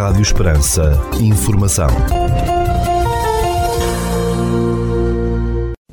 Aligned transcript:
Rádio 0.00 0.22
Esperança. 0.22 0.98
Informação. 1.20 1.88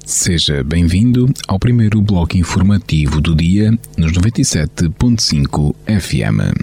Seja 0.05 0.63
bem-vindo 0.63 1.29
ao 1.45 1.59
primeiro 1.59 2.01
bloco 2.01 2.37
informativo 2.37 3.19
do 3.19 3.35
dia 3.35 3.69
nos 3.97 4.13
97.5 4.13 5.75
FM. 5.99 6.55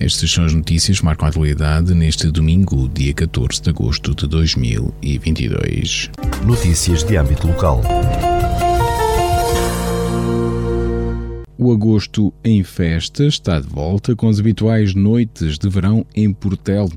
Estas 0.00 0.30
são 0.32 0.46
as 0.46 0.54
notícias 0.54 1.00
que 1.00 1.04
marcam 1.04 1.26
a 1.26 1.28
atualidade 1.28 1.94
neste 1.94 2.30
domingo, 2.30 2.88
dia 2.88 3.12
14 3.12 3.60
de 3.60 3.68
agosto 3.68 4.14
de 4.14 4.26
2022. 4.26 6.08
Notícias 6.46 7.04
de 7.04 7.18
âmbito 7.18 7.46
local. 7.46 7.82
O 11.62 11.72
agosto 11.72 12.32
em 12.42 12.64
festa 12.64 13.26
está 13.26 13.60
de 13.60 13.68
volta 13.68 14.16
com 14.16 14.30
as 14.30 14.40
habituais 14.40 14.94
noites 14.94 15.58
de 15.58 15.68
verão 15.68 16.06
em 16.16 16.32
Portel, 16.32 16.88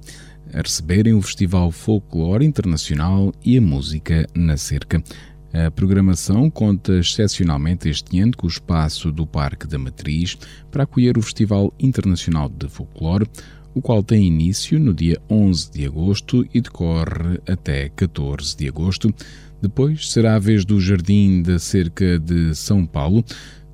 a 0.53 0.61
receberem 0.61 1.13
o 1.13 1.21
Festival 1.21 1.69
Folclore 1.69 2.45
Internacional 2.45 3.33
e 3.43 3.57
a 3.57 3.61
Música 3.61 4.25
na 4.33 4.55
Cerca. 4.55 5.03
A 5.51 5.69
programação 5.69 6.49
conta 6.49 6.97
excepcionalmente 6.97 7.89
este 7.89 8.21
ano 8.21 8.37
com 8.37 8.47
o 8.47 8.49
espaço 8.49 9.11
do 9.11 9.27
Parque 9.27 9.67
da 9.67 9.77
Matriz 9.77 10.37
para 10.71 10.83
acolher 10.83 11.17
o 11.17 11.21
Festival 11.21 11.73
Internacional 11.77 12.47
de 12.47 12.69
Folclore, 12.69 13.27
o 13.75 13.81
qual 13.81 14.01
tem 14.01 14.25
início 14.25 14.79
no 14.79 14.93
dia 14.93 15.21
11 15.29 15.71
de 15.73 15.85
agosto 15.85 16.47
e 16.53 16.61
decorre 16.61 17.37
até 17.45 17.89
14 17.89 18.55
de 18.55 18.69
agosto. 18.69 19.13
Depois 19.61 20.09
será 20.09 20.35
a 20.35 20.39
vez 20.39 20.63
do 20.63 20.79
Jardim 20.79 21.41
da 21.41 21.59
Cerca 21.59 22.17
de 22.17 22.55
São 22.55 22.85
Paulo, 22.85 23.25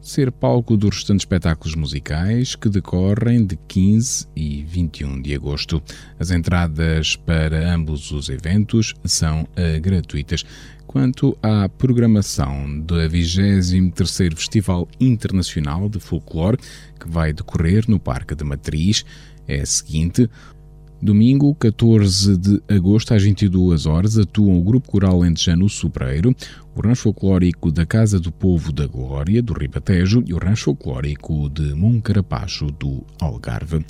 ser 0.10 0.32
palco 0.32 0.76
dos 0.76 0.96
restantes 0.96 1.22
espetáculos 1.22 1.76
musicais 1.76 2.56
que 2.56 2.68
decorrem 2.68 3.46
de 3.46 3.56
15 3.68 4.28
e 4.36 4.64
21 4.64 5.22
de 5.22 5.36
agosto. 5.36 5.82
As 6.20 6.32
entradas 6.32 7.16
para 7.16 7.72
ambos 7.74 8.10
os 8.12 8.28
eventos 8.28 8.96
são 9.06 9.44
uh, 9.44 9.80
gratuitas. 9.80 10.44
Quanto 10.88 11.38
à 11.44 11.70
programação 11.70 12.80
do 12.80 12.96
23º 12.96 14.36
Festival 14.36 14.88
Internacional 15.00 15.88
de 15.88 16.00
Folclore, 16.00 16.58
que 17.00 17.08
vai 17.08 17.32
decorrer 17.32 17.86
no 17.88 18.00
Parque 18.00 18.34
de 18.34 18.44
Matriz, 18.44 19.06
é 19.48 19.62
a 19.62 19.66
seguinte: 19.66 20.28
Domingo, 21.02 21.56
14 21.56 22.36
de 22.36 22.62
agosto, 22.68 23.14
às 23.14 23.24
22 23.24 23.86
horas, 23.86 24.18
atuam 24.18 24.60
o 24.60 24.64
Grupo 24.64 24.92
Coral 24.92 25.20
Lentejano 25.20 25.70
Sobreiro, 25.70 26.36
o 26.76 26.82
Rancho 26.82 27.04
Folclórico 27.04 27.72
da 27.72 27.86
Casa 27.86 28.20
do 28.20 28.34
Povo 28.34 28.74
da 28.74 28.86
Glória, 28.86 29.42
do 29.42 29.54
Ribatejo, 29.54 30.22
e 30.28 30.34
o 30.34 30.38
Rancho 30.38 30.66
Folclórico 30.66 31.50
de 31.50 31.74
Moncarapacho, 31.74 32.66
do 32.72 33.02
Algarve. 33.22 33.86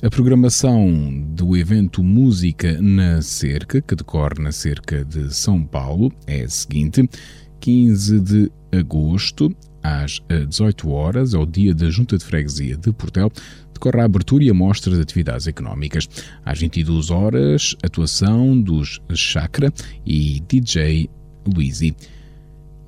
A 0.00 0.08
programação 0.08 1.24
do 1.34 1.56
evento 1.56 2.04
Música 2.04 2.80
na 2.80 3.20
Cerca, 3.20 3.80
que 3.80 3.96
decorre 3.96 4.40
na 4.40 4.52
Cerca 4.52 5.04
de 5.04 5.34
São 5.34 5.64
Paulo, 5.64 6.12
é 6.28 6.42
a 6.42 6.48
seguinte: 6.48 7.10
15 7.58 8.20
de 8.20 8.52
agosto, 8.70 9.52
às 9.82 10.20
18 10.48 10.88
horas, 10.90 11.34
ao 11.34 11.44
dia 11.44 11.74
da 11.74 11.90
Junta 11.90 12.16
de 12.16 12.24
Freguesia 12.24 12.76
de 12.76 12.92
Portel, 12.92 13.32
decorre 13.78 14.00
a 14.00 14.04
abertura 14.04 14.44
e 14.44 14.50
a 14.50 14.54
mostra 14.54 14.94
de 14.94 15.00
atividades 15.00 15.46
económicas. 15.46 16.08
Às 16.44 16.58
22 16.58 17.10
horas, 17.10 17.76
atuação 17.82 18.60
dos 18.60 19.00
Chakra 19.14 19.72
e 20.04 20.40
DJ 20.48 21.08
Luizy. 21.46 21.94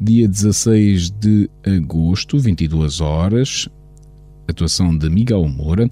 Dia 0.00 0.26
16 0.26 1.10
de 1.10 1.48
agosto, 1.64 2.38
22 2.38 3.00
horas, 3.00 3.68
atuação 4.48 4.96
de 4.96 5.08
Miguel 5.08 5.46
Moura. 5.46 5.88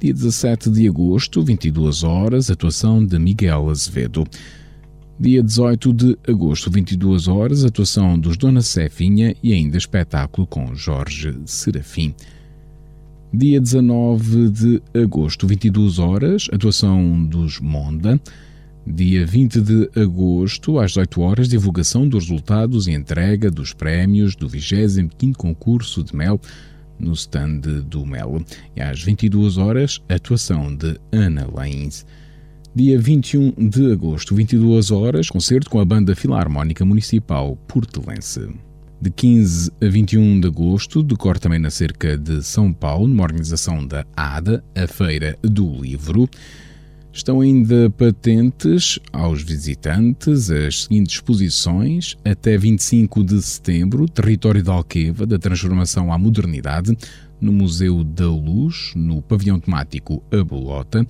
Dia 0.00 0.12
17 0.12 0.70
de 0.70 0.86
agosto, 0.86 1.42
22 1.42 2.02
horas, 2.02 2.50
atuação 2.50 3.04
de 3.04 3.18
Miguel 3.18 3.70
Azevedo. 3.70 4.24
Dia 5.18 5.42
18 5.42 5.92
de 5.94 6.18
agosto, 6.28 6.70
22 6.70 7.28
horas, 7.28 7.64
atuação 7.64 8.18
dos 8.18 8.36
Dona 8.36 8.60
Cefinha 8.60 9.34
e 9.42 9.52
ainda 9.54 9.78
espetáculo 9.78 10.46
com 10.46 10.74
Jorge 10.74 11.34
Serafim. 11.46 12.12
Dia 13.36 13.60
19 13.60 14.48
de 14.48 14.82
agosto, 14.94 15.44
22 15.44 15.98
horas, 15.98 16.48
atuação 16.52 17.26
dos 17.26 17.58
Monda. 17.58 18.20
Dia 18.86 19.26
20 19.26 19.60
de 19.60 19.90
agosto, 20.00 20.78
às 20.78 20.92
18 20.92 21.20
horas, 21.20 21.48
divulgação 21.48 22.08
dos 22.08 22.28
resultados 22.28 22.86
e 22.86 22.92
entrega 22.92 23.50
dos 23.50 23.72
prémios 23.72 24.36
do 24.36 24.46
25º 24.48 25.34
concurso 25.34 26.04
de 26.04 26.14
mel 26.14 26.40
no 26.96 27.12
stand 27.14 27.62
do 27.88 28.06
Mel. 28.06 28.40
E 28.76 28.80
às 28.80 29.02
22 29.02 29.58
horas, 29.58 30.00
atuação 30.08 30.72
de 30.72 30.96
Ana 31.10 31.48
Lains. 31.52 32.06
Dia 32.72 33.00
21 33.00 33.68
de 33.68 33.90
agosto, 33.90 34.32
22 34.36 34.92
horas, 34.92 35.28
concerto 35.28 35.68
com 35.68 35.80
a 35.80 35.84
Banda 35.84 36.14
Filarmónica 36.14 36.84
Municipal 36.84 37.56
Portelense 37.66 38.48
de 39.04 39.10
15 39.10 39.70
a 39.82 39.86
21 39.86 40.40
de 40.40 40.48
agosto, 40.48 41.02
decorre 41.02 41.38
também 41.38 41.58
na 41.58 41.68
cerca 41.68 42.16
de 42.16 42.42
São 42.42 42.72
Paulo, 42.72 43.06
numa 43.06 43.22
organização 43.22 43.86
da 43.86 44.02
ADA, 44.16 44.64
a 44.74 44.86
Feira 44.86 45.36
do 45.42 45.70
Livro. 45.82 46.26
Estão 47.12 47.42
ainda 47.42 47.90
patentes 47.90 48.98
aos 49.12 49.42
visitantes 49.42 50.50
as 50.50 50.84
seguintes 50.84 51.16
exposições. 51.16 52.16
Até 52.24 52.56
25 52.56 53.22
de 53.22 53.42
setembro, 53.42 54.08
Território 54.08 54.64
da 54.64 54.72
Alqueva, 54.72 55.26
da 55.26 55.38
Transformação 55.38 56.10
à 56.10 56.16
Modernidade, 56.16 56.96
no 57.38 57.52
Museu 57.52 58.02
da 58.02 58.26
Luz, 58.26 58.94
no 58.96 59.20
pavilhão 59.20 59.60
temático 59.60 60.22
A 60.32 60.42
Bolota, 60.42 61.06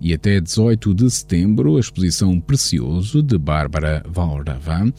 e 0.00 0.14
até 0.14 0.40
18 0.40 0.94
de 0.94 1.10
setembro, 1.10 1.76
a 1.76 1.80
exposição 1.80 2.38
Precioso, 2.38 3.24
de 3.24 3.36
Bárbara 3.36 4.04
Valravan, 4.08 4.92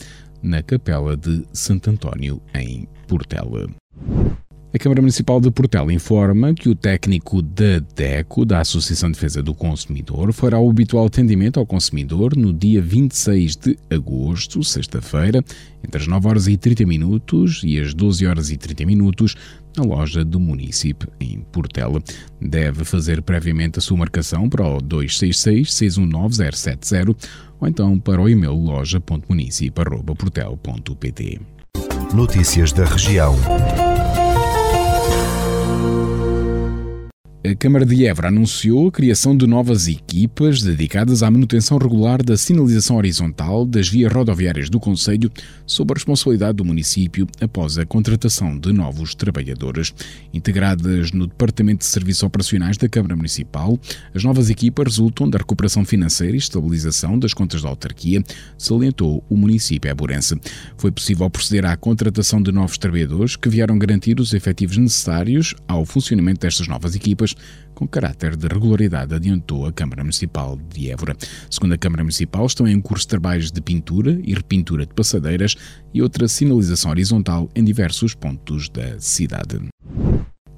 na 0.45 0.61
Capela 0.61 1.17
de 1.17 1.44
Santo 1.51 1.89
António, 1.89 2.39
em 2.53 2.88
Portela. 3.07 3.67
A 4.73 4.78
Câmara 4.78 5.01
Municipal 5.01 5.39
de 5.39 5.50
Portela 5.50 5.91
informa 5.91 6.53
que 6.53 6.67
o 6.67 6.75
técnico 6.75 7.41
da 7.41 7.79
DECO, 7.95 8.45
da 8.45 8.59
Associação 8.59 9.09
de 9.09 9.16
Defesa 9.16 9.41
do 9.41 9.55
Consumidor, 9.55 10.31
fará 10.34 10.59
o 10.59 10.69
habitual 10.69 11.05
atendimento 11.05 11.59
ao 11.59 11.66
consumidor 11.66 12.35
no 12.35 12.53
dia 12.53 12.81
26 12.81 13.55
de 13.55 13.79
agosto, 13.89 14.61
sexta-feira, 14.63 15.44
entre 15.84 16.01
as 16.01 16.07
9 16.07 16.28
horas 16.28 16.47
e 16.47 16.57
30 16.57 16.85
minutos 16.85 17.61
e 17.63 17.79
as 17.79 17.94
12 17.94 18.28
horas 18.28 18.51
e 18.51 18.57
30 18.57 18.85
minutos, 18.85 19.35
na 19.77 19.83
loja 19.83 20.23
do 20.23 20.39
município 20.39 21.11
em 21.19 21.41
Portela. 21.51 22.01
Deve 22.41 22.85
fazer 22.85 23.21
previamente 23.21 23.77
a 23.79 23.81
sua 23.81 23.97
marcação 23.97 24.47
para 24.49 24.65
o 24.67 24.81
266 24.81 25.73
619 25.73 26.55
070 26.55 27.13
ou 27.59 27.67
então 27.67 27.99
para 27.99 28.21
o 28.21 28.29
e-mail 28.29 28.53
loja.municip.portel.pt. 28.53 31.41
Notícias 32.13 32.71
da 32.71 32.85
região. 32.85 33.35
A 37.45 37.53
Câmara 37.53 37.85
de 37.85 38.07
Évora 38.07 38.29
anunciou 38.29 38.88
a 38.88 38.91
criação 38.91 39.38
de 39.38 39.45
novas 39.45 39.88
equipas 39.88 40.63
dedicadas 40.63 41.22
à 41.22 41.29
manutenção 41.29 41.78
regular 41.78 42.23
da 42.23 42.35
sinalização 42.35 42.95
horizontal 42.97 43.67
das 43.67 43.88
vias 43.88 44.11
rodoviárias 44.11 44.67
do 44.67 44.79
Conselho, 44.79 45.29
sob 45.63 45.91
a 45.91 45.94
responsabilidade 45.94 46.57
do 46.57 46.66
município 46.66 47.28
após 47.39 47.78
a 47.78 47.85
contratação 47.85 48.57
de 48.57 48.73
novos 48.73 49.13
trabalhadores. 49.13 49.94
Integradas 50.34 51.11
no 51.11 51.28
Departamento 51.28 51.81
de 51.81 51.85
Serviços 51.85 52.23
Operacionais 52.23 52.78
da 52.78 52.89
Câmara 52.89 53.16
Municipal, 53.16 53.78
as 54.16 54.23
novas 54.23 54.50
equipas 54.50 54.88
resultam 54.88 55.29
da 55.29 55.38
recuperação 55.38 55.85
financeira 55.85 56.34
e 56.34 56.39
estabilização 56.39 57.19
das 57.19 57.31
contas 57.31 57.61
da 57.61 57.69
autarquia, 57.69 58.23
salientou 58.57 59.23
o 59.29 59.38
município 59.38 59.91
eburense. 59.91 60.35
Foi 60.78 60.91
possível 60.91 61.29
proceder 61.29 61.66
à 61.66 61.78
contratação 61.78 62.41
de 62.41 62.51
novos 62.51 62.79
trabalhadores 62.79 63.35
que 63.35 63.50
vieram 63.50 63.78
garantir 63.78 64.19
os 64.19 64.34
efetivos 64.34 64.78
necessários 64.78 65.53
ao 65.67 65.85
funcionamento 65.85 66.40
destas 66.40 66.67
novas 66.67 66.96
equipas 66.96 67.34
com 67.73 67.87
caráter 67.87 68.35
de 68.35 68.47
regularidade, 68.47 69.14
adiantou 69.14 69.66
a 69.66 69.72
Câmara 69.72 70.03
Municipal 70.03 70.58
de 70.73 70.90
Évora. 70.90 71.16
Segundo 71.49 71.73
a 71.73 71.78
Câmara 71.78 72.03
Municipal, 72.03 72.46
estão 72.46 72.67
em 72.67 72.79
curso 72.79 73.08
trabalhos 73.08 73.52
de 73.52 73.61
pintura 73.61 74.20
e 74.23 74.34
repintura 74.34 74.85
de 74.85 74.93
passadeiras 74.93 75.55
e 75.93 76.02
outra 76.02 76.28
sinalização 76.28 76.91
horizontal 76.91 77.49
em 77.55 77.64
diversos 77.64 78.16
pontos 78.16 78.70
da 78.70 78.99
cidade. 78.99 79.59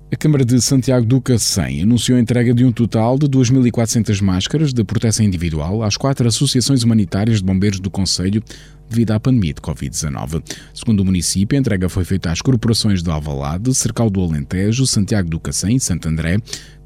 A 0.10 0.16
Câmara 0.16 0.46
de 0.46 0.62
Santiago 0.62 1.06
do 1.06 1.20
Cacém 1.20 1.82
anunciou 1.82 2.18
a 2.18 2.22
entrega 2.22 2.54
de 2.54 2.64
um 2.64 2.72
total 2.72 3.20
de 3.20 3.28
2.400 3.28 4.22
máscaras 4.22 4.72
de 4.72 4.82
proteção 4.82 5.26
individual 5.26 5.84
às 5.84 5.98
quatro 5.98 6.26
associações 6.26 6.82
humanitárias 6.82 7.40
de 7.40 7.44
bombeiros 7.44 7.82
do 7.82 7.92
Conselho 7.92 8.42
devido 8.90 9.12
à 9.12 9.20
pandemia 9.20 9.54
de 9.54 9.62
Covid-19. 9.62 10.44
Segundo 10.74 11.02
o 11.02 11.06
município, 11.06 11.58
a 11.58 11.60
entrega 11.60 11.90
foi 11.90 12.04
feita 12.04 12.32
às 12.32 12.42
corporações 12.42 13.04
de 13.04 13.10
Alvalade, 13.10 13.74
Cercal 13.74 14.10
do 14.10 14.22
Alentejo, 14.22 14.86
Santiago 14.86 15.30
do 15.30 15.40
Cacém 15.40 15.76
e 15.76 15.80
Santo 15.80 16.08
André, 16.08 16.38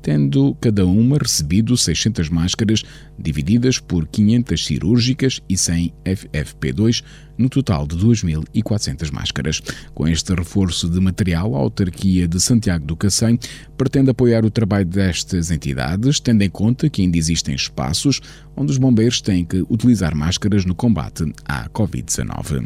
tendo 0.01 0.55
cada 0.55 0.85
uma 0.85 1.17
recebido 1.17 1.77
600 1.77 2.29
máscaras, 2.29 2.83
divididas 3.17 3.79
por 3.79 4.07
500 4.07 4.65
cirúrgicas 4.65 5.41
e 5.47 5.57
100 5.57 5.93
FFP2, 6.05 7.03
no 7.37 7.49
total 7.49 7.87
de 7.87 7.95
2.400 7.95 9.11
máscaras. 9.11 9.61
Com 9.93 10.07
este 10.07 10.33
reforço 10.33 10.89
de 10.89 10.99
material, 10.99 11.55
a 11.55 11.59
autarquia 11.59 12.27
de 12.27 12.39
Santiago 12.39 12.85
do 12.85 12.95
Cacém 12.95 13.37
pretende 13.77 14.11
apoiar 14.11 14.45
o 14.45 14.51
trabalho 14.51 14.85
destas 14.85 15.51
entidades, 15.51 16.19
tendo 16.19 16.43
em 16.43 16.49
conta 16.49 16.89
que 16.89 17.01
ainda 17.01 17.17
existem 17.17 17.55
espaços 17.55 18.21
onde 18.55 18.71
os 18.71 18.77
bombeiros 18.77 19.21
têm 19.21 19.45
que 19.45 19.63
utilizar 19.69 20.15
máscaras 20.15 20.65
no 20.65 20.75
combate 20.75 21.31
à 21.45 21.69
Covid-19. 21.69 22.65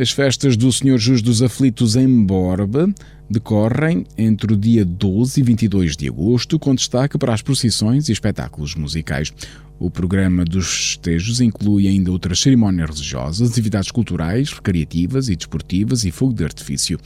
As 0.00 0.12
festas 0.12 0.56
do 0.56 0.72
Senhor 0.72 0.96
Jus 0.96 1.20
dos 1.20 1.42
Aflitos 1.42 1.96
em 1.96 2.24
Borba 2.24 2.88
decorrem 3.28 4.06
entre 4.16 4.52
o 4.52 4.56
dia 4.56 4.84
12 4.84 5.40
e 5.40 5.42
22 5.42 5.96
de 5.96 6.08
agosto, 6.08 6.58
com 6.58 6.74
destaque 6.74 7.18
para 7.18 7.34
as 7.34 7.42
procissões 7.42 8.08
e 8.08 8.12
espetáculos 8.12 8.74
musicais. 8.74 9.32
O 9.80 9.88
programa 9.88 10.44
dos 10.44 10.66
festejos 10.66 11.40
inclui 11.40 11.86
ainda 11.86 12.10
outras 12.10 12.40
cerimónias 12.40 12.90
religiosas, 12.90 13.48
atividades 13.48 13.92
culturais, 13.92 14.50
recreativas 14.50 15.28
e 15.28 15.36
desportivas 15.36 16.04
e 16.04 16.10
fogo 16.10 16.34
de 16.34 16.42
artifício. 16.42 16.98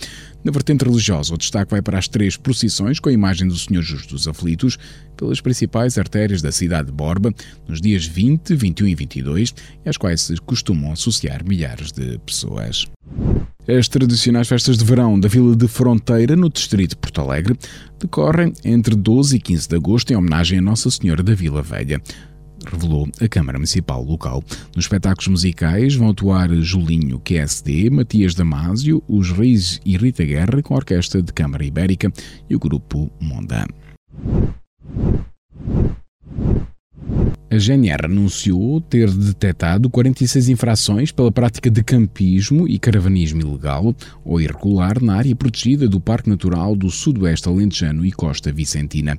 Na 0.42 0.50
vertente 0.50 0.82
religiosa, 0.82 1.34
o 1.34 1.36
destaque 1.36 1.70
vai 1.70 1.82
para 1.82 1.98
as 1.98 2.08
três 2.08 2.34
procissões 2.34 2.98
com 2.98 3.10
a 3.10 3.12
imagem 3.12 3.46
do 3.46 3.58
Senhor 3.58 3.82
Justo 3.82 4.14
dos 4.14 4.26
Aflitos 4.26 4.78
pelas 5.18 5.40
principais 5.42 5.98
artérias 5.98 6.40
da 6.40 6.50
cidade 6.50 6.86
de 6.86 6.92
Borba 6.92 7.34
nos 7.68 7.78
dias 7.78 8.06
20, 8.06 8.54
21 8.54 8.88
e 8.88 8.94
22, 8.94 9.54
e 9.84 9.88
às 9.88 9.98
quais 9.98 10.22
se 10.22 10.36
costumam 10.38 10.92
associar 10.92 11.44
milhares 11.44 11.92
de 11.92 12.18
pessoas. 12.20 12.86
As 13.68 13.86
tradicionais 13.86 14.48
festas 14.48 14.76
de 14.76 14.84
verão 14.84 15.18
da 15.18 15.28
Vila 15.28 15.54
de 15.54 15.68
Fronteira, 15.68 16.34
no 16.34 16.50
distrito 16.50 16.90
de 16.90 16.96
Porto 16.96 17.20
Alegre, 17.20 17.56
decorrem 17.98 18.52
entre 18.64 18.96
12 18.96 19.36
e 19.36 19.40
15 19.40 19.68
de 19.68 19.76
agosto 19.76 20.12
em 20.12 20.16
homenagem 20.16 20.58
a 20.58 20.62
Nossa 20.62 20.90
Senhora 20.90 21.22
da 21.22 21.34
Vila 21.34 21.62
Velha 21.62 22.00
revelou 22.66 23.08
a 23.20 23.28
Câmara 23.28 23.58
Municipal 23.58 24.02
local. 24.02 24.42
Nos 24.74 24.84
espetáculos 24.84 25.28
musicais 25.28 25.94
vão 25.94 26.10
atuar 26.10 26.48
Julinho 26.54 27.20
QSD, 27.20 27.90
Matias 27.90 28.34
Damasio, 28.34 29.02
Os 29.08 29.30
Reis 29.30 29.80
e 29.84 29.96
Rita 29.96 30.24
Guerra 30.24 30.62
com 30.62 30.74
a 30.74 30.78
Orquestra 30.78 31.22
de 31.22 31.32
Câmara 31.32 31.64
Ibérica 31.64 32.12
e 32.48 32.54
o 32.54 32.58
Grupo 32.58 33.10
Mondan. 33.20 33.66
A 37.52 37.58
GNR 37.58 38.06
anunciou 38.06 38.80
ter 38.80 39.10
detectado 39.10 39.90
46 39.90 40.48
infrações 40.48 41.12
pela 41.12 41.30
prática 41.30 41.70
de 41.70 41.84
campismo 41.84 42.66
e 42.66 42.78
caravanismo 42.78 43.42
ilegal 43.42 43.94
ou 44.24 44.40
irregular 44.40 45.02
na 45.02 45.16
área 45.16 45.36
protegida 45.36 45.86
do 45.86 46.00
Parque 46.00 46.30
Natural 46.30 46.74
do 46.74 46.90
Sudoeste 46.90 47.50
Alentejano 47.50 48.06
e 48.06 48.10
Costa 48.10 48.50
Vicentina. 48.50 49.18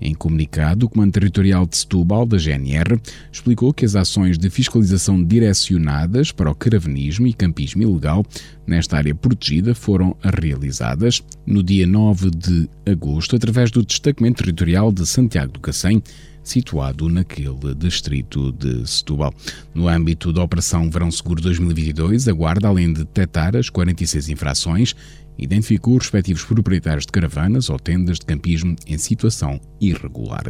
Em 0.00 0.14
comunicado, 0.14 0.86
o 0.86 0.88
Comando 0.88 1.12
Territorial 1.12 1.66
de 1.66 1.76
Setúbal, 1.76 2.24
da 2.24 2.38
GNR, 2.38 2.98
explicou 3.30 3.70
que 3.72 3.84
as 3.84 3.94
ações 3.94 4.38
de 4.38 4.48
fiscalização 4.48 5.22
direcionadas 5.22 6.32
para 6.32 6.50
o 6.50 6.54
caravanismo 6.54 7.26
e 7.26 7.34
campismo 7.34 7.82
ilegal 7.82 8.24
nesta 8.66 8.96
área 8.96 9.14
protegida 9.14 9.74
foram 9.74 10.16
realizadas 10.22 11.22
no 11.46 11.62
dia 11.62 11.86
9 11.86 12.30
de 12.30 12.66
agosto 12.86 13.36
através 13.36 13.70
do 13.70 13.84
Destacamento 13.84 14.42
Territorial 14.42 14.90
de 14.90 15.06
Santiago 15.06 15.52
do 15.52 15.60
Cacém, 15.60 16.02
situado 16.44 17.08
naquele 17.08 17.74
distrito 17.76 18.52
de 18.52 18.86
Setúbal. 18.86 19.34
No 19.74 19.88
âmbito 19.88 20.32
da 20.32 20.42
Operação 20.42 20.90
Verão 20.90 21.10
Seguro 21.10 21.42
2022, 21.42 22.28
a 22.28 22.32
Guarda, 22.32 22.68
além 22.68 22.92
de 22.92 23.00
detectar 23.00 23.56
as 23.56 23.68
46 23.68 24.28
infrações, 24.28 24.94
identificou 25.38 25.96
os 25.96 26.04
respectivos 26.04 26.44
proprietários 26.44 27.06
de 27.06 27.12
caravanas 27.12 27.68
ou 27.68 27.78
tendas 27.78 28.18
de 28.18 28.26
campismo 28.26 28.76
em 28.86 28.98
situação 28.98 29.60
irregular. 29.80 30.44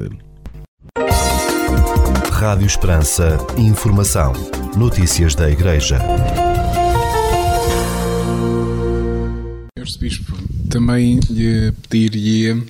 Rádio 2.30 2.66
Esperança. 2.66 3.38
Informação. 3.56 4.32
Notícias 4.76 5.34
da 5.34 5.50
Igreja. 5.50 5.98
Arcebispo, 9.78 10.36
também 10.68 11.20
lhe 11.30 11.72
pediria 11.88 12.60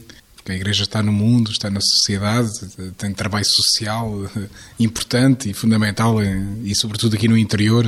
que 0.44 0.52
a 0.52 0.54
Igreja 0.54 0.82
está 0.82 1.02
no 1.02 1.12
mundo, 1.12 1.50
está 1.50 1.70
na 1.70 1.80
sociedade, 1.80 2.50
tem 2.98 3.12
trabalho 3.12 3.46
social 3.46 4.30
importante 4.78 5.50
e 5.50 5.54
fundamental, 5.54 6.18
e 6.62 6.74
sobretudo 6.74 7.16
aqui 7.16 7.26
no 7.26 7.38
interior, 7.38 7.86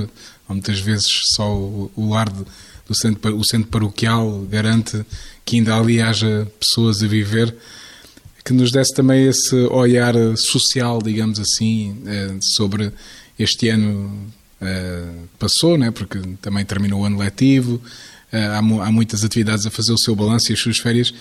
onde 0.48 0.60
muitas 0.60 0.80
vezes 0.80 1.06
só 1.34 1.54
o 1.54 2.08
lar 2.08 2.30
do 2.30 2.94
centro, 2.94 3.36
o 3.36 3.44
centro 3.44 3.68
paroquial 3.68 4.40
garante 4.42 5.04
que 5.44 5.56
ainda 5.56 5.76
ali 5.76 6.00
haja 6.00 6.50
pessoas 6.58 7.02
a 7.02 7.06
viver, 7.06 7.54
que 8.44 8.52
nos 8.52 8.70
desse 8.70 8.94
também 8.94 9.26
esse 9.26 9.54
olhar 9.70 10.14
social, 10.36 11.02
digamos 11.02 11.38
assim, 11.40 12.00
eh, 12.06 12.36
sobre 12.40 12.92
este 13.36 13.68
ano 13.68 14.32
eh, 14.60 15.04
passou, 15.38 15.76
né? 15.76 15.90
porque 15.90 16.20
também 16.40 16.64
terminou 16.64 17.00
o 17.00 17.04
ano 17.04 17.18
letivo, 17.18 17.82
eh, 18.30 18.46
há 18.46 18.62
muitas 18.62 19.24
atividades 19.24 19.66
a 19.66 19.70
fazer 19.70 19.92
o 19.92 19.98
seu 19.98 20.14
balanço 20.14 20.52
e 20.52 20.54
as 20.54 20.60
suas 20.60 20.78
férias, 20.78 21.12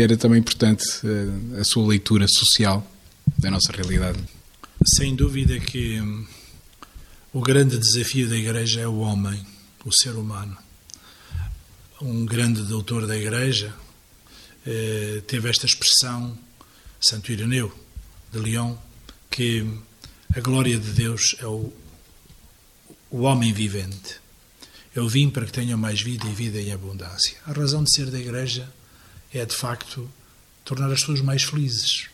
era 0.00 0.16
também 0.16 0.40
importante 0.40 0.84
uh, 1.04 1.60
a 1.60 1.64
sua 1.64 1.86
leitura 1.86 2.26
social 2.28 2.86
da 3.38 3.50
nossa 3.50 3.72
realidade. 3.72 4.18
Sem 4.84 5.14
dúvida 5.14 5.58
que 5.60 6.00
hum, 6.00 6.26
o 7.32 7.40
grande 7.40 7.78
desafio 7.78 8.28
da 8.28 8.36
Igreja 8.36 8.80
é 8.80 8.86
o 8.86 8.98
homem, 8.98 9.44
o 9.84 9.92
ser 9.92 10.14
humano. 10.14 10.56
Um 12.00 12.26
grande 12.26 12.62
doutor 12.62 13.06
da 13.06 13.16
Igreja 13.16 13.72
eh, 14.66 15.22
teve 15.26 15.48
esta 15.48 15.66
expressão, 15.66 16.36
Santo 17.00 17.32
Ireneu 17.32 17.72
de 18.32 18.38
Leão, 18.38 18.78
que 19.30 19.66
a 20.34 20.40
glória 20.40 20.78
de 20.78 20.90
Deus 20.92 21.36
é 21.38 21.46
o, 21.46 21.72
o 23.10 23.22
homem 23.22 23.52
vivente. 23.52 24.20
Eu 24.94 25.08
vim 25.08 25.30
para 25.30 25.46
que 25.46 25.52
tenham 25.52 25.78
mais 25.78 26.00
vida 26.00 26.26
e 26.26 26.32
vida 26.32 26.60
em 26.60 26.72
abundância. 26.72 27.36
A 27.46 27.52
razão 27.52 27.82
de 27.82 27.94
ser 27.94 28.10
da 28.10 28.18
Igreja 28.18 28.68
é, 29.32 29.44
de 29.44 29.54
facto, 29.54 30.08
tornar 30.64 30.90
as 30.92 31.00
pessoas 31.00 31.20
mais 31.20 31.42
felizes. 31.42 32.08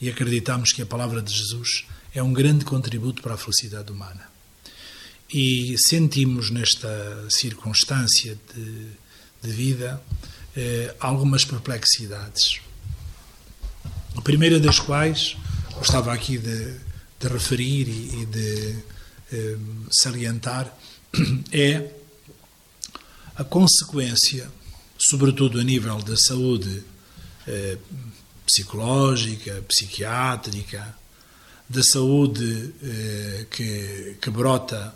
E 0.00 0.08
acreditamos 0.08 0.72
que 0.72 0.82
a 0.82 0.86
palavra 0.86 1.20
de 1.20 1.32
Jesus 1.32 1.84
é 2.14 2.22
um 2.22 2.32
grande 2.32 2.64
contributo 2.64 3.22
para 3.22 3.34
a 3.34 3.36
felicidade 3.36 3.92
humana. 3.92 4.28
E 5.32 5.76
sentimos 5.78 6.50
nesta 6.50 7.28
circunstância 7.30 8.36
de, 8.54 8.86
de 9.42 9.50
vida 9.50 10.02
eh, 10.56 10.94
algumas 10.98 11.44
perplexidades. 11.44 12.60
A 14.16 14.20
primeira 14.22 14.58
das 14.58 14.80
quais 14.80 15.36
gostava 15.74 16.12
aqui 16.12 16.36
de, 16.38 16.74
de 17.20 17.28
referir 17.28 17.88
e, 17.88 18.22
e 18.22 18.26
de 18.26 18.76
eh, 19.32 19.56
salientar 19.90 20.74
é 21.52 21.90
a 23.36 23.44
consequência 23.44 24.50
sobretudo 25.10 25.58
a 25.58 25.64
nível 25.64 26.00
da 26.02 26.16
saúde 26.16 26.84
eh, 27.44 27.76
psicológica, 28.46 29.60
psiquiátrica, 29.66 30.96
da 31.68 31.82
saúde 31.82 32.72
eh, 32.80 33.46
que, 33.50 34.16
que, 34.22 34.30
brota 34.30 34.94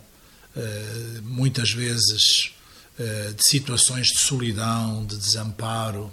eh, 0.55 1.19
muitas 1.21 1.71
vezes 1.71 2.53
eh, 2.97 3.33
de 3.35 3.43
situações 3.45 4.07
de 4.07 4.19
solidão, 4.19 5.05
de 5.05 5.17
desamparo 5.17 6.09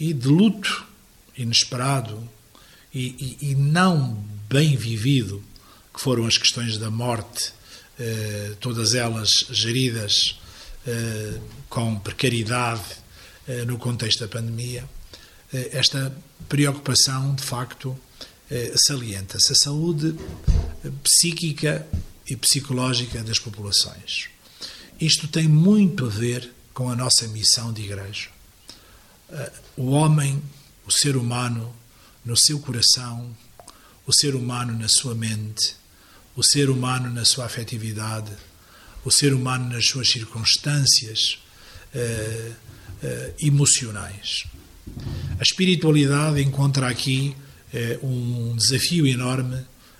e 0.00 0.14
de 0.14 0.28
luto 0.28 0.86
inesperado 1.36 2.26
e, 2.94 3.36
e, 3.42 3.50
e 3.50 3.54
não 3.54 4.14
bem 4.48 4.74
vivido, 4.74 5.44
que 5.92 6.00
foram 6.00 6.26
as 6.26 6.38
questões 6.38 6.78
da 6.78 6.90
morte, 6.90 7.52
eh, 8.00 8.54
todas 8.58 8.94
elas 8.94 9.44
geridas 9.50 10.40
eh, 10.86 11.38
com 11.68 11.98
precariedade 11.98 13.01
no 13.66 13.78
contexto 13.78 14.20
da 14.20 14.28
pandemia, 14.28 14.88
eh, 15.52 15.70
esta 15.72 16.14
preocupação 16.48 17.34
de 17.34 17.42
facto 17.42 17.98
salienta-se 18.74 19.52
a 19.52 19.54
saúde 19.54 20.14
psíquica 21.02 21.86
e 22.28 22.36
psicológica 22.36 23.22
das 23.22 23.38
populações. 23.38 24.28
Isto 25.00 25.26
tem 25.26 25.48
muito 25.48 26.04
a 26.04 26.08
ver 26.10 26.52
com 26.74 26.90
a 26.90 26.94
nossa 26.94 27.26
missão 27.28 27.72
de 27.72 27.82
igreja. 27.82 28.28
O 29.74 29.92
homem, 29.92 30.42
o 30.86 30.90
ser 30.90 31.16
humano, 31.16 31.74
no 32.22 32.36
seu 32.36 32.58
coração, 32.60 33.34
o 34.06 34.12
ser 34.12 34.34
humano 34.34 34.78
na 34.78 34.88
sua 34.88 35.14
mente, 35.14 35.74
o 36.36 36.42
ser 36.42 36.68
humano 36.68 37.08
na 37.08 37.24
sua 37.24 37.46
afetividade, 37.46 38.32
o 39.02 39.10
ser 39.10 39.32
humano 39.32 39.68
nas 39.70 39.86
suas 39.86 40.10
circunstâncias 40.10 41.38
emocionais. 43.40 44.44
A 45.38 45.42
espiritualidade 45.42 46.42
encontra 46.42 46.88
aqui 46.88 47.36
uh, 47.72 48.06
um 48.06 48.56
desafio 48.56 49.06
enorme 49.06 49.58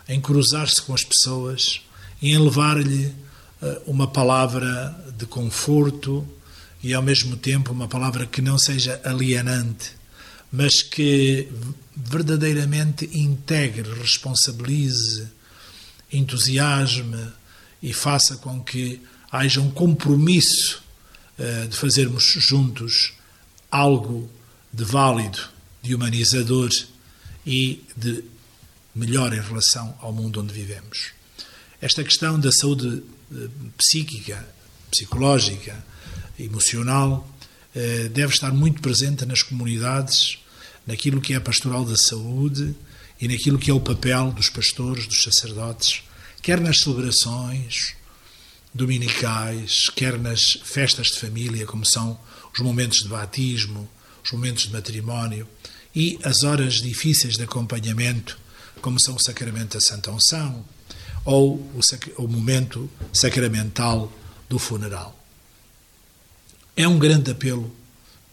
em 0.09 0.21
cruzar-se 0.21 0.83
com 0.83 0.95
as 0.95 1.05
pessoas 1.05 1.81
em 2.21 2.37
levar-lhe 2.39 3.13
uma 3.87 4.09
palavra 4.09 4.97
de 5.17 5.25
conforto 5.25 6.27
e 6.83 6.93
ao 6.93 7.03
mesmo 7.03 7.37
tempo 7.37 7.73
uma 7.73 7.87
palavra 7.87 8.27
que 8.27 8.43
não 8.43 8.59
seja 8.59 9.01
alienante, 9.05 9.93
mas 10.51 10.83
que 10.83 11.49
verdadeiramente 11.95 13.09
integre, 13.13 13.89
responsabilize, 14.01 15.29
entusiasme 16.13 17.29
e 17.83 17.93
faça 17.93 18.37
com 18.37 18.63
que 18.63 19.01
haja 19.31 19.61
um 19.61 19.71
compromisso 19.71 20.83
de 21.69 21.77
fazermos 21.77 22.25
juntos 22.39 23.15
algo 23.71 24.31
de 24.73 24.85
válido, 24.85 25.39
de 25.83 25.95
humanizador 25.95 26.71
e 27.47 27.83
de 27.97 28.23
melhor 28.95 29.33
em 29.33 29.41
relação 29.41 29.97
ao 30.01 30.13
mundo 30.13 30.41
onde 30.41 30.53
vivemos. 30.53 31.13
Esta 31.81 32.05
questão 32.05 32.39
da 32.39 32.53
saúde 32.53 32.87
uh, 32.87 33.51
psíquica, 33.77 34.47
psicológica, 34.91 35.85
emocional, 36.39 37.29
uh, 37.75 38.09
deve 38.11 38.33
estar 38.33 38.53
muito 38.53 38.81
presente 38.81 39.25
nas 39.27 39.43
comunidades, 39.43 40.39
naquilo 40.87 41.21
que 41.21 41.33
é 41.33 41.37
a 41.37 41.41
pastoral 41.41 41.85
da 41.85 41.97
saúde 41.97 42.75
e 43.21 43.27
naquilo 43.27 43.59
que 43.59 43.71
é 43.71 43.75
o 43.75 43.81
papel 43.81 44.31
dos 44.33 44.49
pastores, 44.49 45.07
dos 45.07 45.23
sacerdotes, 45.23 46.03
quer 46.43 46.61
nas 46.61 46.81
celebrações 46.81 47.95
dominicais, 48.75 49.91
quer 49.95 50.19
nas 50.19 50.43
festas 50.65 51.09
de 51.09 51.21
família, 51.21 51.67
como 51.67 51.85
são 51.85 52.19
os 52.53 52.61
momentos 52.61 52.99
de 52.99 53.09
batismo, 53.09 53.89
os 54.25 54.31
momentos 54.33 54.65
de 54.65 54.73
matrimónio 54.73 55.47
e 55.95 56.19
as 56.23 56.43
horas 56.43 56.75
difíceis 56.75 57.37
de 57.37 57.43
acompanhamento, 57.43 58.39
como 58.81 59.01
são 59.01 59.15
o 59.15 59.23
sacramento 59.23 59.75
da 59.75 59.81
Santa 59.81 60.11
Unção 60.11 60.65
ou 61.25 61.55
o, 61.55 61.81
o 62.19 62.29
momento 62.29 62.91
sacramental 63.13 64.13
do 64.49 64.59
funeral. 64.59 65.19
É 66.77 66.89
um 66.89 66.99
grande 66.99 67.31
apelo 67.31 67.75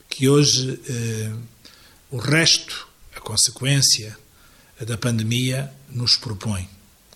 que 0.09 0.27
hoje 0.27 0.79
eh, 0.87 1.33
o 2.09 2.17
resto, 2.17 2.87
a 3.15 3.19
consequência 3.19 4.17
da 4.79 4.97
pandemia, 4.97 5.71
nos 5.89 6.15
propõe. 6.15 6.67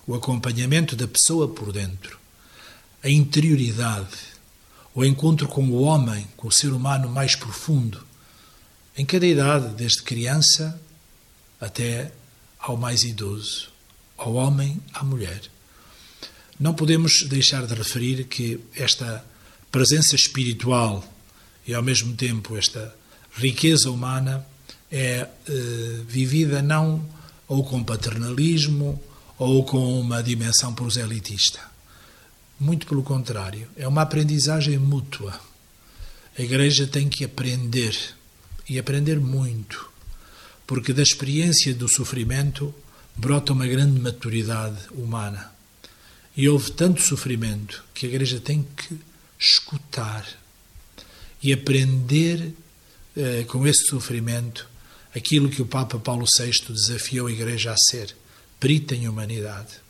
O 0.05 0.13
acompanhamento 0.13 0.95
da 0.95 1.07
pessoa 1.07 1.47
por 1.47 1.71
dentro, 1.71 2.19
a 3.03 3.09
interioridade, 3.09 4.17
o 4.95 5.03
encontro 5.03 5.47
com 5.47 5.67
o 5.67 5.81
homem, 5.81 6.25
com 6.37 6.47
o 6.47 6.51
ser 6.51 6.71
humano 6.71 7.09
mais 7.09 7.35
profundo, 7.35 8.01
em 8.97 9.05
cada 9.05 9.25
idade, 9.25 9.73
desde 9.75 10.03
criança 10.03 10.79
até 11.59 12.11
ao 12.59 12.77
mais 12.77 13.03
idoso, 13.03 13.69
ao 14.17 14.35
homem, 14.35 14.79
à 14.93 15.03
mulher. 15.03 15.41
Não 16.59 16.73
podemos 16.73 17.23
deixar 17.23 17.65
de 17.65 17.73
referir 17.73 18.23
que 18.25 18.59
esta 18.75 19.25
presença 19.71 20.15
espiritual 20.15 21.03
e, 21.67 21.73
ao 21.73 21.81
mesmo 21.81 22.15
tempo, 22.15 22.55
esta 22.55 22.95
riqueza 23.35 23.89
humana 23.89 24.45
é 24.91 25.27
eh, 25.47 26.01
vivida 26.07 26.61
não 26.61 27.03
ou 27.47 27.63
com 27.63 27.83
paternalismo 27.83 29.01
ou 29.37 29.65
com 29.65 29.99
uma 29.99 30.21
dimensão 30.21 30.73
proselitista. 30.73 31.72
Muito 32.63 32.87
pelo 32.87 33.03
contrário, 33.03 33.67
é 33.75 33.85
uma 33.85 34.03
aprendizagem 34.03 34.77
mútua. 34.77 35.37
A 36.39 36.41
Igreja 36.41 36.87
tem 36.87 37.09
que 37.09 37.25
aprender, 37.25 37.93
e 38.69 38.79
aprender 38.79 39.19
muito, 39.19 39.91
porque 40.65 40.93
da 40.93 41.03
experiência 41.03 41.75
do 41.75 41.89
sofrimento 41.89 42.73
brota 43.17 43.51
uma 43.51 43.67
grande 43.67 43.99
maturidade 43.99 44.79
humana. 44.93 45.51
E 46.37 46.47
houve 46.47 46.71
tanto 46.71 47.01
sofrimento 47.01 47.83
que 47.93 48.05
a 48.05 48.09
Igreja 48.09 48.39
tem 48.39 48.65
que 48.77 48.97
escutar 49.37 50.25
e 51.41 51.51
aprender 51.51 52.53
eh, 53.17 53.43
com 53.43 53.67
esse 53.67 53.87
sofrimento 53.87 54.69
aquilo 55.13 55.49
que 55.49 55.61
o 55.61 55.65
Papa 55.65 55.99
Paulo 55.99 56.25
VI 56.25 56.51
desafiou 56.69 57.27
a 57.27 57.31
Igreja 57.31 57.73
a 57.73 57.77
ser, 57.77 58.15
perita 58.57 58.95
em 58.95 59.09
humanidade. 59.09 59.82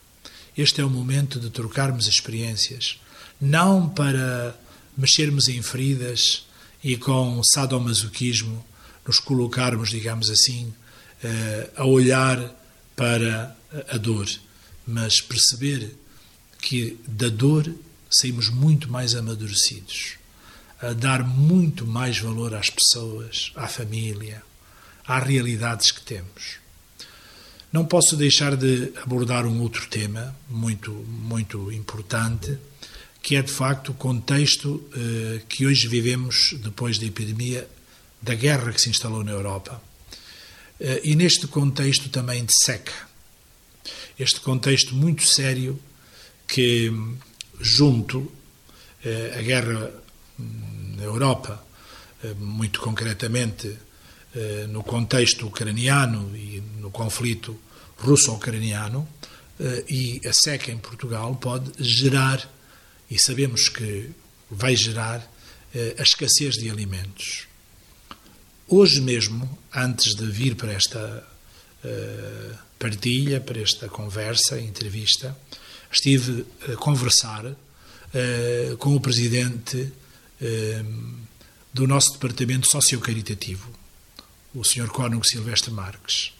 Este 0.55 0.81
é 0.81 0.86
o 0.86 0.89
momento 0.89 1.39
de 1.39 1.50
trocarmos 1.50 2.07
experiências, 2.07 3.00
não 3.41 3.89
para 3.89 4.55
mexermos 4.95 5.48
em 5.48 5.62
feridas 5.62 6.45
e 6.83 6.95
com 6.95 7.41
sadomasoquismo 7.43 8.63
nos 9.05 9.19
colocarmos, 9.19 9.89
digamos 9.89 10.29
assim, 10.29 10.74
eh, 11.24 11.69
a 11.75 11.86
olhar 11.86 12.38
para 12.95 13.55
a 13.89 13.98
dor, 13.98 14.29
mas 14.86 15.19
perceber 15.19 15.95
que 16.62 17.00
da 17.07 17.29
dor 17.29 17.74
saímos 18.10 18.50
muito 18.50 18.91
mais 18.91 19.15
amadurecidos, 19.15 20.17
a 20.79 20.93
dar 20.93 21.24
muito 21.27 21.88
mais 21.88 22.19
valor 22.19 22.53
às 22.53 22.69
pessoas, 22.69 23.51
à 23.55 23.67
família, 23.67 24.43
às 25.05 25.24
realidades 25.24 25.91
que 25.91 26.01
temos. 26.01 26.62
Não 27.74 27.84
posso 27.84 28.15
deixar 28.15 28.56
de 28.56 28.94
abordar 29.01 29.48
um 29.48 29.60
outro 29.60 29.88
tema 29.88 30.36
muito, 30.48 30.92
muito 30.92 31.72
importante, 31.72 32.56
que 33.20 33.36
é 33.36 33.42
de 33.42 33.51
facto 33.51 33.89
o 33.89 33.96
contexto 33.96 34.88
eh, 34.96 35.42
que 35.50 35.65
hoje 35.65 35.88
vivemos 35.88 36.53
depois 36.62 37.00
da 37.00 37.08
epidemia, 37.08 37.68
da 38.22 38.36
guerra 38.36 38.72
que 38.72 38.80
se 38.80 38.92
instalou 38.92 39.24
na 39.24 39.32
Europa. 39.32 39.82
Eh, 40.80 41.01
e 41.03 41.15
neste 41.15 41.48
contexto 41.48 42.10
também 42.10 42.46
de 42.46 42.53
seca. 42.56 42.94
Este 44.20 44.39
contexto 44.42 44.94
muito 44.94 45.24
sério 45.24 45.80
que, 46.48 46.94
junto 47.60 48.32
eh, 49.03 49.34
a 49.36 49.42
guerra 49.42 49.92
hum, 50.39 50.96
na 50.98 51.03
Europa, 51.06 51.65
muito 52.38 52.80
concretamente 52.80 53.75
no 54.70 54.82
contexto 54.82 55.46
ucraniano 55.46 56.36
e 56.36 56.63
no 56.80 56.89
conflito 56.89 57.60
russo-ucraniano, 58.03 59.07
eh, 59.60 59.86
e 59.89 60.22
a 60.27 60.33
seca 60.33 60.72
em 60.72 60.77
Portugal 60.77 61.36
pode 61.36 61.72
gerar, 61.79 62.50
e 63.10 63.17
sabemos 63.17 63.69
que 63.69 64.10
vai 64.50 64.75
gerar, 64.75 65.27
eh, 65.74 65.95
a 65.98 66.03
escassez 66.03 66.55
de 66.55 66.69
alimentos. 66.69 67.48
Hoje 68.67 69.01
mesmo, 69.01 69.57
antes 69.74 70.15
de 70.15 70.25
vir 70.25 70.55
para 70.55 70.74
esta 70.74 71.27
partilha, 72.79 73.41
para 73.41 73.60
esta 73.60 73.89
conversa, 73.89 74.57
entrevista, 74.57 75.36
estive 75.91 76.45
a 76.72 76.77
conversar 76.77 77.43
com 78.79 78.95
o 78.95 79.01
presidente 79.01 79.91
do 81.74 81.86
nosso 81.86 82.13
departamento 82.13 82.72
sociocaritativo, 82.72 83.69
o 84.55 84.63
Sr. 84.63 84.88
Cónigo 84.88 85.25
Silvestre 85.25 85.72
Marques, 85.72 86.31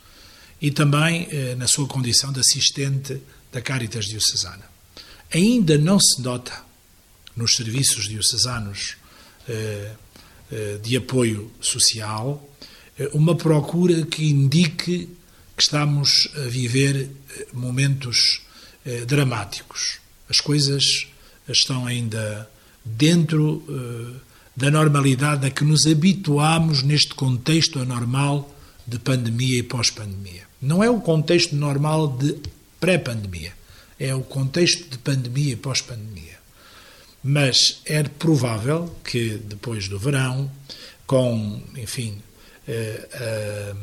e 0.64 0.72
também 0.72 1.28
eh, 1.30 1.56
na 1.56 1.68
sua 1.68 1.86
condição 1.86 2.32
de 2.32 2.40
assistente 2.40 3.22
da 3.52 3.62
Caritas 3.62 4.06
Diocesana. 4.06 4.64
Ainda 5.30 5.78
não 5.78 6.00
se 6.00 6.22
nota 6.22 6.64
nos 7.36 7.56
serviços 7.56 8.08
diocesanos 8.08 8.96
eh, 9.50 9.92
eh, 10.50 10.80
de 10.82 10.96
apoio 10.96 11.52
social 11.60 12.48
eh, 12.98 13.10
uma 13.14 13.36
procura 13.36 14.06
que 14.06 14.24
indique 14.24 15.10
que 15.58 15.62
estamos 15.62 16.30
a 16.38 16.48
viver 16.48 17.10
eh, 17.38 17.48
momentos 17.52 18.42
dramáticos. 19.08 20.00
As 20.30 20.42
coisas 20.42 21.08
estão 21.48 21.86
ainda 21.86 22.50
dentro 22.84 23.64
da 24.58 24.70
normalidade 24.70 25.48
a 25.48 25.50
que 25.50 25.64
nos 25.64 25.88
habituamos 25.88 26.84
neste 26.84 27.16
contexto 27.16 27.80
anormal 27.80 28.54
de 28.86 29.00
pandemia 29.00 29.60
e 29.60 29.64
pós-pandemia. 29.64 30.53
Não 30.64 30.82
é 30.82 30.90
o 30.90 31.02
contexto 31.02 31.58
normal 31.58 32.08
de 32.18 32.38
pré-pandemia, 32.80 33.52
é 34.00 34.16
o 34.16 34.22
contexto 34.22 34.90
de 34.90 34.98
pandemia 34.98 35.52
e 35.52 35.56
pós-pandemia. 35.58 36.40
Mas 37.22 37.82
é 37.84 38.02
provável 38.04 38.96
que 39.04 39.32
depois 39.32 39.90
do 39.90 40.00
verão, 40.00 40.50
com, 41.06 41.62
enfim, 41.76 42.22
eh, 42.66 43.10
eh, 43.12 43.76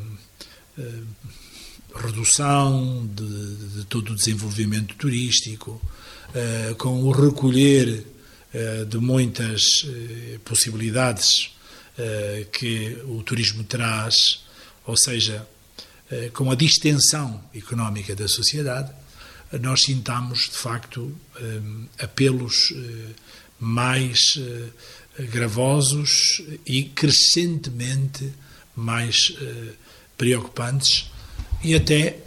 a 1.95 2.01
redução 2.01 3.07
de, 3.15 3.57
de, 3.77 3.85
todo 3.85 4.13
o 4.13 4.17
desenvolvimento 4.17 4.95
turístico, 4.95 5.79
eh, 6.35 6.75
com 6.79 7.03
o 7.03 7.11
recolher 7.11 8.07
eh, 8.55 8.87
de 8.87 8.97
muitas 8.97 9.85
eh, 9.85 10.39
possibilidades 10.43 11.51
eh, 11.99 12.47
que 12.51 12.97
o 13.05 13.23
turismo 13.23 13.65
traz, 13.65 14.45
ou 14.87 14.97
seja, 14.97 15.47
com 16.33 16.51
a 16.51 16.55
distensão 16.55 17.43
económica 17.55 18.15
da 18.17 18.27
sociedade, 18.27 18.91
nós 19.61 19.83
sintamos, 19.83 20.49
de 20.49 20.57
facto, 20.57 21.17
apelos 21.99 22.73
mais 23.59 24.39
gravosos 25.31 26.43
e 26.67 26.85
crescentemente 26.85 28.33
mais 28.75 29.33
preocupantes 30.17 31.11
e 31.63 31.75
até, 31.75 32.19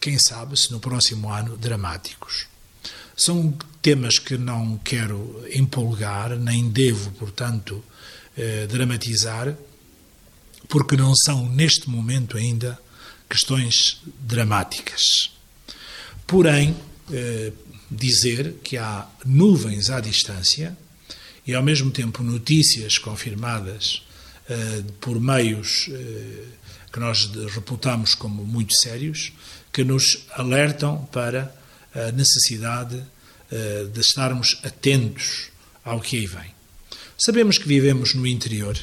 quem 0.00 0.18
sabe, 0.18 0.58
se 0.58 0.70
no 0.70 0.78
próximo 0.78 1.32
ano, 1.32 1.56
dramáticos. 1.56 2.46
São 3.16 3.56
temas 3.80 4.18
que 4.18 4.36
não 4.36 4.78
quero 4.78 5.44
empolgar, 5.52 6.36
nem 6.38 6.68
devo, 6.68 7.10
portanto, 7.12 7.82
eh, 8.36 8.66
dramatizar, 8.66 9.56
porque 10.68 10.96
não 10.96 11.14
são, 11.16 11.48
neste 11.48 11.88
momento 11.88 12.36
ainda, 12.36 12.78
questões 13.28 14.00
dramáticas. 14.20 15.30
Porém, 16.26 16.76
eh, 17.12 17.52
dizer 17.90 18.56
que 18.62 18.76
há 18.76 19.06
nuvens 19.24 19.90
à 19.90 20.00
distância 20.00 20.76
e, 21.46 21.54
ao 21.54 21.62
mesmo 21.62 21.90
tempo, 21.90 22.22
notícias 22.22 22.98
confirmadas 22.98 24.02
eh, 24.48 24.82
por 25.00 25.20
meios 25.20 25.88
eh, 25.90 26.44
que 26.92 27.00
nós 27.00 27.30
reputamos 27.54 28.14
como 28.14 28.44
muito 28.44 28.74
sérios, 28.74 29.32
que 29.72 29.84
nos 29.84 30.26
alertam 30.32 31.04
para 31.12 31.54
a 31.94 32.12
necessidade 32.12 33.02
de 33.94 34.00
estarmos 34.00 34.58
atentos 34.62 35.50
ao 35.84 36.00
que 36.00 36.18
aí 36.18 36.26
vem. 36.26 36.54
Sabemos 37.16 37.58
que 37.58 37.66
vivemos 37.66 38.14
no 38.14 38.26
interior 38.26 38.78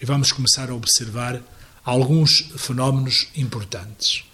e 0.00 0.06
vamos 0.06 0.32
começar 0.32 0.70
a 0.70 0.74
observar 0.74 1.42
alguns 1.84 2.50
fenómenos 2.56 3.28
importantes. 3.36 4.24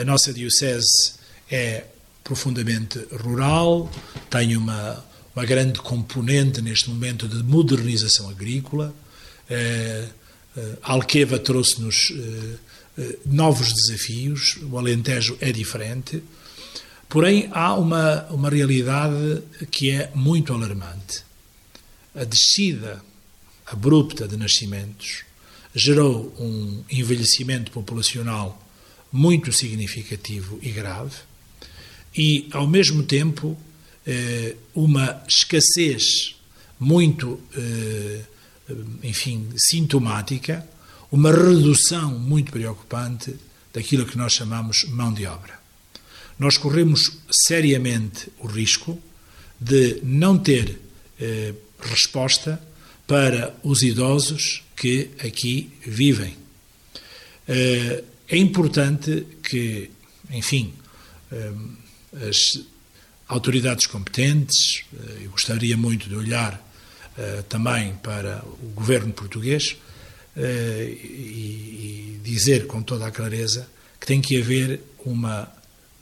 A 0.00 0.04
nossa 0.04 0.32
Diocese 0.32 1.14
é 1.50 1.84
profundamente 2.22 2.98
rural, 3.22 3.90
tem 4.28 4.56
uma, 4.56 5.04
uma 5.34 5.44
grande 5.44 5.78
componente 5.80 6.60
neste 6.60 6.90
momento 6.90 7.28
de 7.28 7.42
modernização 7.42 8.28
agrícola. 8.28 8.94
É, 9.48 10.08
a 10.82 10.92
Alqueva 10.92 11.38
trouxe-nos 11.38 12.12
novos 13.24 13.72
desafios, 13.72 14.58
o 14.62 14.76
Alentejo 14.76 15.36
é 15.40 15.52
diferente, 15.52 16.22
porém 17.08 17.48
há 17.52 17.74
uma, 17.74 18.24
uma 18.24 18.50
realidade 18.50 19.42
que 19.70 19.90
é 19.90 20.10
muito 20.14 20.52
alarmante. 20.52 21.22
A 22.14 22.24
descida 22.24 23.00
abrupta 23.66 24.26
de 24.26 24.36
nascimentos 24.36 25.27
gerou 25.78 26.34
um 26.38 26.82
envelhecimento 26.90 27.70
populacional 27.70 28.60
muito 29.12 29.52
significativo 29.52 30.58
e 30.60 30.70
grave, 30.70 31.16
e, 32.16 32.48
ao 32.52 32.66
mesmo 32.66 33.02
tempo, 33.04 33.56
eh, 34.06 34.56
uma 34.74 35.22
escassez 35.28 36.34
muito, 36.80 37.40
eh, 37.56 38.20
enfim, 39.02 39.48
sintomática, 39.56 40.66
uma 41.12 41.30
redução 41.30 42.18
muito 42.18 42.50
preocupante 42.50 43.34
daquilo 43.72 44.04
que 44.04 44.18
nós 44.18 44.32
chamamos 44.32 44.84
mão 44.84 45.12
de 45.12 45.26
obra. 45.26 45.58
Nós 46.38 46.56
corremos 46.56 47.18
seriamente 47.30 48.30
o 48.38 48.46
risco 48.46 49.00
de 49.60 50.00
não 50.02 50.38
ter 50.38 50.80
eh, 51.20 51.54
resposta 51.80 52.60
para 53.08 53.56
os 53.64 53.82
idosos 53.82 54.62
que 54.76 55.10
aqui 55.18 55.72
vivem. 55.84 56.36
É 57.48 58.36
importante 58.36 59.26
que, 59.42 59.90
enfim, 60.30 60.72
as 62.12 62.60
autoridades 63.28 63.86
competentes, 63.86 64.84
eh, 64.92 65.24
eu 65.24 65.30
gostaria 65.30 65.76
muito 65.76 66.08
de 66.08 66.14
olhar 66.14 66.60
eh, 67.16 67.44
também 67.48 67.94
para 68.02 68.42
o 68.44 68.68
governo 68.68 69.12
português 69.12 69.76
eh, 70.34 70.96
e 71.04 72.20
dizer 72.24 72.66
com 72.66 72.82
toda 72.82 73.06
a 73.06 73.10
clareza 73.10 73.68
que 74.00 74.06
tem 74.06 74.20
que 74.20 74.40
haver 74.40 74.80
uma 75.04 75.52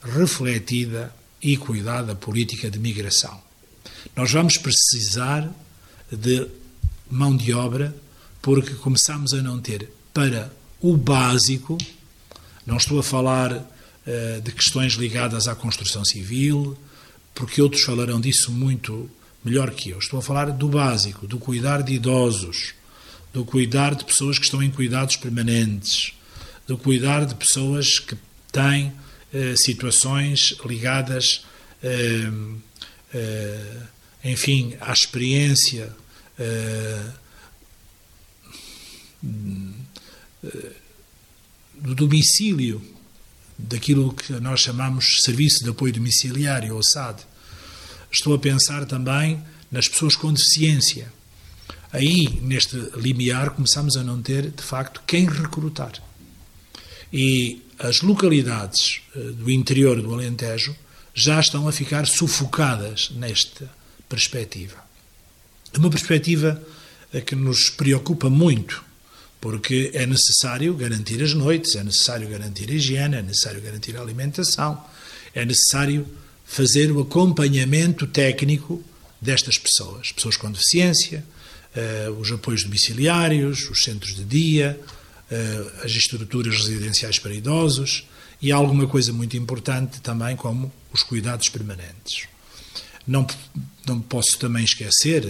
refletida 0.01 1.13
e 1.41 1.57
cuidada 1.57 2.15
política 2.15 2.71
de 2.71 2.79
migração. 2.79 3.41
Nós 4.15 4.31
vamos 4.31 4.57
precisar 4.57 5.49
de 6.11 6.47
mão 7.09 7.35
de 7.35 7.53
obra 7.53 7.95
porque 8.41 8.73
começamos 8.75 9.33
a 9.33 9.41
não 9.41 9.59
ter 9.59 9.89
para 10.13 10.51
o 10.79 10.95
básico, 10.95 11.77
não 12.65 12.77
estou 12.77 12.99
a 12.99 13.03
falar 13.03 13.65
eh, 14.05 14.39
de 14.43 14.51
questões 14.51 14.93
ligadas 14.93 15.47
à 15.47 15.55
construção 15.55 16.05
civil, 16.05 16.77
porque 17.35 17.61
outros 17.61 17.83
falarão 17.83 18.21
disso 18.21 18.51
muito 18.51 19.09
melhor 19.43 19.71
que 19.71 19.89
eu. 19.89 19.99
Estou 19.99 20.19
a 20.19 20.21
falar 20.21 20.51
do 20.51 20.69
básico, 20.69 21.27
do 21.27 21.37
cuidar 21.37 21.81
de 21.81 21.93
idosos, 21.93 22.73
do 23.33 23.43
cuidar 23.43 23.95
de 23.95 24.05
pessoas 24.05 24.39
que 24.39 24.45
estão 24.45 24.63
em 24.63 24.71
cuidados 24.71 25.17
permanentes, 25.17 26.13
do 26.65 26.77
cuidar 26.77 27.25
de 27.25 27.35
pessoas 27.35 27.99
que 27.99 28.17
têm 28.51 28.93
eh, 29.33 29.55
situações 29.57 30.55
ligadas, 30.65 31.45
eh, 31.83 32.31
enfim, 34.23 34.75
à 34.79 34.93
experiência 34.93 35.93
do 41.75 41.95
domicílio 41.95 42.81
daquilo 43.57 44.13
que 44.13 44.33
nós 44.33 44.59
chamamos 44.59 45.21
Serviço 45.21 45.63
de 45.63 45.69
Apoio 45.69 45.93
Domiciliário, 45.93 46.75
ou 46.75 46.83
SAD. 46.83 47.23
Estou 48.11 48.35
a 48.35 48.39
pensar 48.39 48.85
também 48.85 49.41
nas 49.71 49.87
pessoas 49.87 50.15
com 50.15 50.31
deficiência. 50.31 51.11
Aí, 51.91 52.27
neste 52.41 52.75
limiar, 52.95 53.51
começamos 53.51 53.97
a 53.97 54.03
não 54.03 54.21
ter, 54.21 54.51
de 54.51 54.61
facto, 54.61 55.01
quem 55.07 55.25
recrutar. 55.25 55.93
E 57.11 57.61
as 57.79 58.01
localidades 58.01 59.01
eh, 59.15 59.19
do 59.31 59.49
interior 59.49 60.01
do 60.01 60.13
Alentejo 60.13 60.75
já 61.13 61.39
estão 61.39 61.67
a 61.67 61.71
ficar 61.71 62.05
sufocadas 62.05 63.11
nesta 63.15 63.69
perspectiva. 64.09 64.86
Uma 65.77 65.89
perspectiva 65.89 66.61
eh, 67.13 67.21
que 67.21 67.35
nos 67.35 67.69
preocupa 67.69 68.29
muito, 68.29 68.83
porque 69.39 69.91
é 69.93 70.05
necessário 70.05 70.73
garantir 70.73 71.21
as 71.21 71.33
noites, 71.33 71.75
é 71.75 71.83
necessário 71.83 72.27
garantir 72.27 72.69
a 72.69 72.73
higiene, 72.73 73.15
é 73.15 73.21
necessário 73.21 73.61
garantir 73.61 73.95
a 73.95 74.01
alimentação, 74.01 74.83
é 75.33 75.45
necessário 75.45 76.07
fazer 76.45 76.91
o 76.91 77.01
acompanhamento 77.01 78.07
técnico 78.07 78.83
destas 79.21 79.57
pessoas, 79.57 80.11
pessoas 80.11 80.37
com 80.37 80.51
deficiência, 80.51 81.23
uh, 81.75 82.11
os 82.19 82.31
apoios 82.31 82.63
domiciliários, 82.63 83.69
os 83.69 83.83
centros 83.83 84.15
de 84.15 84.23
dia, 84.23 84.79
uh, 85.29 85.85
as 85.85 85.91
estruturas 85.91 86.57
residenciais 86.57 87.19
para 87.19 87.33
idosos 87.33 88.07
e 88.41 88.51
alguma 88.51 88.87
coisa 88.87 89.11
muito 89.11 89.35
importante 89.37 89.99
também 90.01 90.35
como 90.35 90.71
os 90.91 91.03
cuidados 91.03 91.49
permanentes. 91.49 92.27
Não, 93.07 93.25
não 93.85 94.01
posso 94.01 94.37
também 94.37 94.63
esquecer 94.63 95.25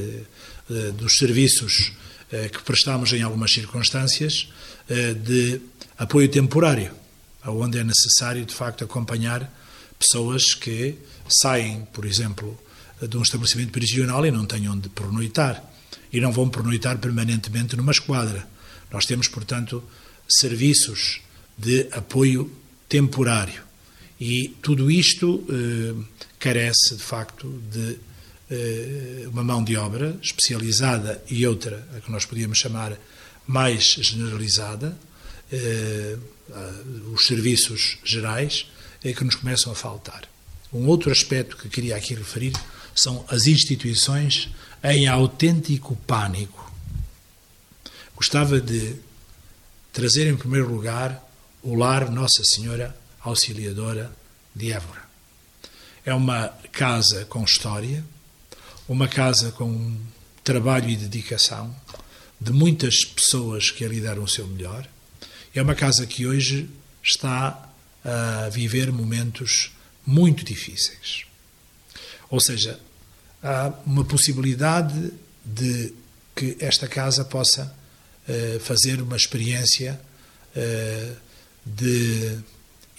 uh, 0.69 0.91
dos 0.93 1.17
serviços 1.17 1.93
eh, 2.29 2.49
que 2.49 2.61
prestamos 2.61 3.13
em 3.13 3.21
algumas 3.21 3.53
circunstâncias 3.53 4.49
eh, 4.89 5.13
de 5.13 5.61
apoio 5.97 6.27
temporário, 6.27 6.91
onde 7.45 7.79
é 7.79 7.83
necessário, 7.85 8.45
de 8.45 8.53
facto, 8.53 8.83
acompanhar 8.83 9.49
pessoas 9.97 10.53
que 10.53 10.95
saem, 11.29 11.87
por 11.93 12.05
exemplo, 12.05 12.59
de 13.01 13.15
um 13.15 13.21
estabelecimento 13.21 13.71
prisional 13.71 14.25
e 14.25 14.31
não 14.31 14.45
têm 14.45 14.67
onde 14.67 14.89
pernoitar. 14.89 15.63
E 16.11 16.19
não 16.19 16.31
vão 16.31 16.49
pernoitar 16.49 16.97
permanentemente 16.97 17.77
numa 17.77 17.91
esquadra. 17.91 18.45
Nós 18.91 19.05
temos, 19.05 19.29
portanto, 19.29 19.81
serviços 20.27 21.21
de 21.57 21.87
apoio 21.91 22.51
temporário. 22.89 23.66
E 24.19 24.49
tudo 24.61 24.89
isto 24.89 25.45
eh, 25.49 25.93
carece, 26.39 26.95
de 26.95 27.03
facto, 27.03 27.61
de 27.71 27.97
eh, 28.49 29.27
uma 29.27 29.43
mão 29.43 29.63
de 29.63 29.75
obra 29.77 30.17
especializada 30.21 31.23
e 31.29 31.45
outra, 31.45 31.87
a 31.95 31.99
que 31.99 32.11
nós 32.11 32.25
podíamos 32.25 32.57
chamar 32.57 32.97
mais 33.45 33.83
generalizada, 34.01 34.97
eh, 35.51 36.17
os 37.13 37.25
serviços 37.27 37.99
gerais, 38.03 38.65
é 39.03 39.13
que 39.13 39.23
nos 39.23 39.35
começam 39.35 39.71
a 39.71 39.75
faltar. 39.75 40.23
Um 40.73 40.87
outro 40.87 41.11
aspecto 41.11 41.55
que 41.55 41.69
queria 41.69 41.95
aqui 41.95 42.13
referir 42.15 42.53
são 42.95 43.23
as 43.27 43.47
instituições 43.47 44.49
em 44.83 45.07
autêntico 45.07 45.95
pânico. 46.07 46.71
Gostava 48.15 48.59
de 48.59 48.95
trazer 49.93 50.27
em 50.27 50.35
primeiro 50.35 50.73
lugar 50.73 51.23
o 51.61 51.75
lar 51.75 52.09
Nossa 52.11 52.43
Senhora 52.43 52.95
Auxiliadora 53.27 54.11
de 54.55 54.71
Évora. 54.71 55.01
É 56.05 56.13
uma 56.13 56.49
casa 56.71 57.25
com 57.25 57.43
história, 57.43 58.03
uma 58.87 59.07
casa 59.07 59.51
com 59.51 59.95
trabalho 60.43 60.89
e 60.89 60.95
dedicação 60.95 61.75
de 62.39 62.53
muitas 62.53 63.03
pessoas 63.03 63.71
que 63.71 63.83
ali 63.83 63.99
deram 63.99 64.23
o 64.23 64.27
seu 64.27 64.47
melhor. 64.47 64.87
É 65.53 65.61
uma 65.61 65.75
casa 65.75 66.05
que 66.05 66.25
hoje 66.25 66.69
está 67.03 67.69
a 68.03 68.49
viver 68.49 68.91
momentos 68.91 69.71
muito 70.05 70.45
difíceis. 70.45 71.25
Ou 72.29 72.39
seja, 72.39 72.79
há 73.43 73.73
uma 73.85 74.05
possibilidade 74.05 75.11
de 75.43 75.93
que 76.35 76.55
esta 76.59 76.87
casa 76.87 77.25
possa 77.25 77.75
uh, 78.27 78.59
fazer 78.59 79.01
uma 79.01 79.17
experiência 79.17 79.99
uh, 80.55 81.15
de 81.65 82.39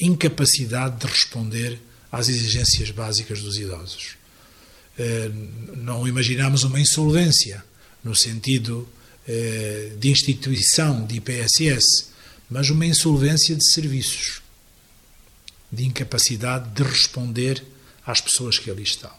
incapacidade 0.01 0.99
de 0.99 1.07
responder 1.07 1.79
às 2.11 2.29
exigências 2.29 2.91
básicas 2.91 3.43
dos 3.43 3.59
idosos. 3.59 4.17
Eh, 4.99 5.31
não 5.77 6.07
imaginamos 6.09 6.65
uma 6.65 6.81
insolvência, 6.81 7.65
no 8.03 8.15
sentido 8.15 8.89
eh, 9.27 9.93
de 9.99 10.11
instituição 10.11 11.05
de 11.05 11.17
IPSS, 11.17 12.09
mas 12.51 12.71
uma 12.71 12.87
insolvência 12.87 13.55
de 13.55 13.71
serviços, 13.73 14.41
de 15.71 15.85
incapacidade 15.85 16.71
de 16.71 16.83
responder 16.83 17.63
às 18.07 18.21
pessoas 18.21 18.59
que 18.59 18.71
ali 18.71 18.83
estão. 18.83 19.13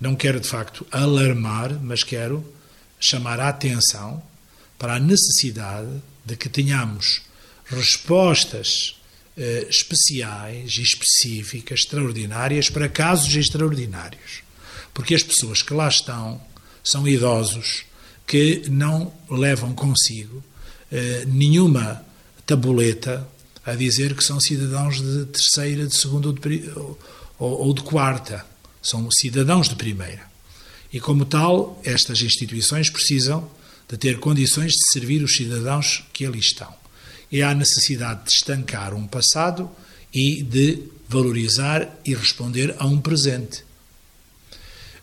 Não 0.00 0.14
quero, 0.14 0.40
de 0.40 0.48
facto, 0.48 0.86
alarmar, 0.90 1.72
mas 1.82 2.04
quero 2.04 2.44
chamar 3.00 3.40
a 3.40 3.48
atenção 3.48 4.22
para 4.78 4.94
a 4.94 5.00
necessidade 5.00 6.02
de 6.24 6.36
que 6.36 6.48
tenhamos 6.48 7.22
respostas 7.66 8.96
eh, 9.36 9.66
especiais 9.68 10.76
e 10.78 10.82
específicas, 10.82 11.80
extraordinárias, 11.80 12.68
para 12.68 12.88
casos 12.88 13.34
extraordinários. 13.34 14.42
Porque 14.92 15.14
as 15.14 15.22
pessoas 15.22 15.62
que 15.62 15.72
lá 15.72 15.88
estão 15.88 16.40
são 16.84 17.06
idosos 17.06 17.84
que 18.26 18.64
não 18.68 19.12
levam 19.30 19.72
consigo 19.72 20.42
eh, 20.90 21.24
nenhuma 21.26 22.04
tabuleta 22.46 23.26
a 23.64 23.74
dizer 23.74 24.14
que 24.14 24.24
são 24.24 24.40
cidadãos 24.40 25.00
de 25.00 25.26
terceira, 25.26 25.86
de 25.86 25.96
segunda 25.96 26.28
ou 26.28 26.32
de, 26.34 26.70
ou, 26.76 26.98
ou 27.38 27.74
de 27.74 27.82
quarta. 27.82 28.44
São 28.82 29.08
cidadãos 29.10 29.68
de 29.68 29.76
primeira. 29.76 30.30
E, 30.92 31.00
como 31.00 31.24
tal, 31.24 31.80
estas 31.84 32.20
instituições 32.20 32.90
precisam 32.90 33.48
de 33.88 33.96
ter 33.96 34.18
condições 34.18 34.72
de 34.72 34.90
servir 34.90 35.22
os 35.22 35.36
cidadãos 35.36 36.04
que 36.12 36.26
ali 36.26 36.40
estão. 36.40 36.81
E 37.32 37.42
há 37.42 37.54
necessidade 37.54 38.24
de 38.24 38.30
estancar 38.30 38.94
um 38.94 39.06
passado 39.06 39.68
e 40.14 40.42
de 40.42 40.84
valorizar 41.08 41.88
e 42.04 42.14
responder 42.14 42.76
a 42.78 42.86
um 42.86 43.00
presente. 43.00 43.64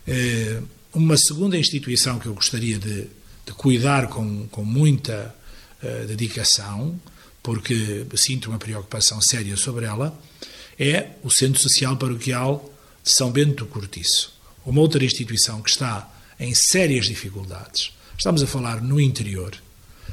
Eh, 0.06 0.62
uma 0.92 1.16
segunda 1.16 1.56
instituição 1.56 2.18
que 2.18 2.26
eu 2.26 2.34
gostaria 2.34 2.78
de, 2.78 3.06
de 3.46 3.52
cuidar 3.56 4.08
com, 4.08 4.48
com 4.48 4.64
muita 4.64 5.34
uh, 5.82 6.06
dedicação, 6.06 7.00
porque 7.42 8.04
sinto 8.16 8.50
uma 8.50 8.58
preocupação 8.58 9.20
séria 9.20 9.56
sobre 9.56 9.84
ela, 9.84 10.16
é 10.78 11.10
o 11.22 11.30
Centro 11.30 11.60
Social 11.60 11.96
Paroquial 11.96 12.72
de 13.04 13.12
São 13.12 13.30
Bento 13.30 13.64
do 13.64 13.66
Cortiço. 13.66 14.32
Uma 14.64 14.80
outra 14.80 15.04
instituição 15.04 15.62
que 15.62 15.70
está 15.70 16.12
em 16.38 16.54
sérias 16.54 17.06
dificuldades. 17.06 17.92
Estamos 18.16 18.42
a 18.42 18.46
falar 18.46 18.82
no 18.82 19.00
interior, 19.00 19.54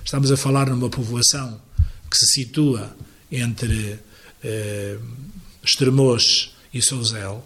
estamos 0.06 0.32
a 0.32 0.38
falar 0.38 0.70
numa 0.70 0.90
povoação 0.90 1.60
que 2.10 2.18
se 2.18 2.28
situa 2.28 2.96
entre 3.32 4.00
eh, 4.44 4.98
Estremoz 5.64 6.52
e 6.74 6.82
Souzel, 6.82 7.44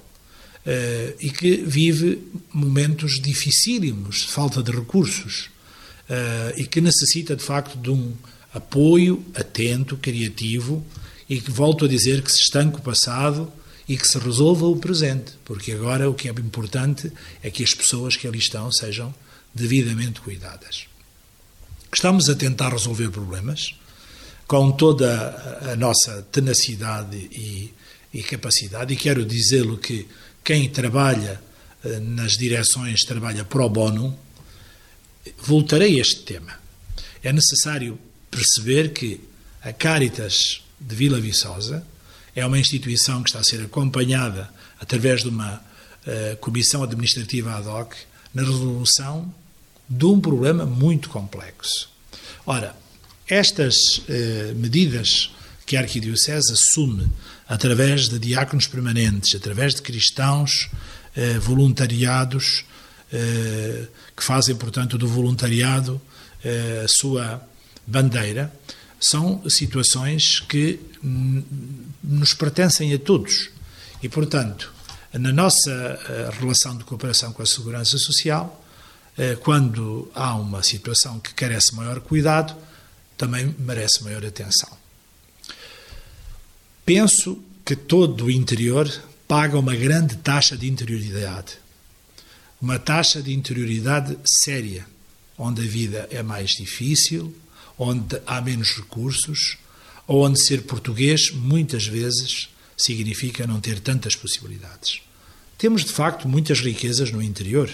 uh, 0.66 1.16
e 1.20 1.30
que 1.30 1.58
vive 1.58 2.22
momentos 2.54 3.20
dificílimos, 3.20 4.24
falta 4.24 4.62
de 4.62 4.72
recursos, 4.72 5.50
uh, 6.10 6.54
e 6.58 6.66
que 6.66 6.82
necessita 6.82 7.36
de 7.36 7.44
facto 7.44 7.78
de 7.78 7.90
um 7.90 8.14
apoio 8.54 9.24
atento, 9.34 9.98
criativo, 9.98 10.86
e 11.30 11.40
que 11.40 11.52
volto 11.52 11.86
a 11.86 11.88
dizer 11.88 12.22
que 12.22 12.32
se 12.32 12.42
estanque 12.42 12.78
o 12.78 12.82
passado 12.82 13.52
e 13.88 13.98
que 13.98 14.08
se 14.08 14.18
resolva 14.20 14.66
o 14.66 14.76
presente, 14.76 15.34
porque 15.46 15.72
agora 15.72 16.10
o 16.10 16.14
que 16.14 16.28
é 16.28 16.32
importante 16.32 17.12
é 17.42 17.50
que 17.50 17.64
as 17.64 17.74
pessoas 17.74 18.16
que 18.16 18.28
ali 18.28 18.38
estão 18.38 18.72
sejam 18.72 19.14
devidamente 19.54 20.22
cuidadas. 20.22 20.86
Estamos 21.94 22.30
a 22.30 22.36
tentar 22.36 22.70
resolver 22.70 23.10
problemas 23.10 23.76
com 24.52 24.70
toda 24.70 25.62
a 25.72 25.78
nossa 25.78 26.24
tenacidade 26.24 27.16
e, 27.16 27.74
e 28.14 28.22
capacidade, 28.22 28.94
e 28.94 28.98
quero 28.98 29.24
dizê-lo 29.24 29.78
que 29.78 30.06
quem 30.44 30.68
trabalha 30.68 31.42
eh, 31.86 32.00
nas 32.02 32.34
direções 32.34 33.06
trabalha 33.06 33.46
pro 33.46 33.70
bono, 33.70 34.14
voltarei 35.42 35.98
a 35.98 36.02
este 36.02 36.24
tema. 36.24 36.54
É 37.24 37.32
necessário 37.32 37.98
perceber 38.30 38.92
que 38.92 39.22
a 39.62 39.72
Caritas 39.72 40.62
de 40.78 40.96
Vila 40.98 41.22
Viçosa 41.22 41.88
é 42.36 42.46
uma 42.46 42.60
instituição 42.60 43.24
que 43.24 43.30
está 43.30 43.40
a 43.40 43.46
ser 43.46 43.62
acompanhada 43.62 44.50
através 44.82 45.22
de 45.22 45.30
uma 45.30 45.56
uh, 45.56 46.36
comissão 46.42 46.84
administrativa 46.84 47.56
ad 47.56 47.70
hoc 47.70 47.94
na 48.34 48.42
resolução 48.42 49.34
de 49.90 50.04
um 50.04 50.20
problema 50.20 50.66
muito 50.66 51.08
complexo. 51.08 51.90
Ora, 52.46 52.81
estas 53.34 53.98
uh, 53.98 54.04
medidas 54.56 55.32
que 55.66 55.78
a 55.78 55.80
Arquidiocese 55.80 56.52
assume 56.52 57.08
através 57.48 58.10
de 58.10 58.20
diáconos 58.20 58.68
permanentes, 58.68 59.36
através 59.36 59.76
de 59.76 59.82
cristãos 59.82 60.70
eh, 61.16 61.38
voluntariados, 61.40 62.66
eh, 63.12 63.88
que 64.16 64.24
fazem, 64.24 64.56
portanto, 64.56 64.98
do 64.98 65.08
voluntariado 65.08 66.02
eh, 66.44 66.84
a 66.86 66.88
sua 66.88 67.42
bandeira, 67.86 68.54
são 69.00 69.42
situações 69.50 70.40
que 70.40 70.80
nos 72.04 72.34
pertencem 72.34 72.94
a 72.94 73.00
todos. 73.00 73.50
E, 74.02 74.08
portanto, 74.08 74.74
na 75.14 75.32
nossa 75.32 75.72
eh, 75.72 76.30
relação 76.40 76.78
de 76.78 76.84
cooperação 76.84 77.34
com 77.34 77.42
a 77.42 77.46
segurança 77.46 77.98
social, 77.98 78.64
eh, 79.18 79.36
quando 79.36 80.10
há 80.16 80.36
uma 80.36 80.64
situação 80.64 81.20
que 81.20 81.34
carece 81.34 81.76
maior 81.76 82.00
cuidado, 82.00 82.56
também 83.22 83.54
merece 83.60 84.04
maior 84.04 84.26
atenção. 84.26 84.76
Penso 86.84 87.40
que 87.64 87.76
todo 87.76 88.26
o 88.26 88.32
interior 88.32 88.92
paga 89.28 89.60
uma 89.60 89.76
grande 89.76 90.16
taxa 90.18 90.58
de 90.58 90.68
interioridade. 90.68 91.60
Uma 92.60 92.80
taxa 92.80 93.22
de 93.22 93.32
interioridade 93.32 94.18
séria, 94.26 94.88
onde 95.38 95.62
a 95.62 95.68
vida 95.68 96.08
é 96.10 96.24
mais 96.24 96.50
difícil, 96.52 97.32
onde 97.78 98.20
há 98.26 98.42
menos 98.42 98.76
recursos, 98.76 99.58
ou 100.08 100.26
onde 100.26 100.44
ser 100.44 100.64
português 100.64 101.30
muitas 101.30 101.86
vezes 101.86 102.50
significa 102.76 103.46
não 103.46 103.62
ter 103.62 103.80
tantas 103.80 104.16
possibilidades. 104.16 105.02
Temos 105.60 105.86
de 105.86 105.92
facto 105.92 106.28
muitas 106.28 106.60
riquezas 106.60 107.12
no 107.12 107.22
interior, 107.22 107.70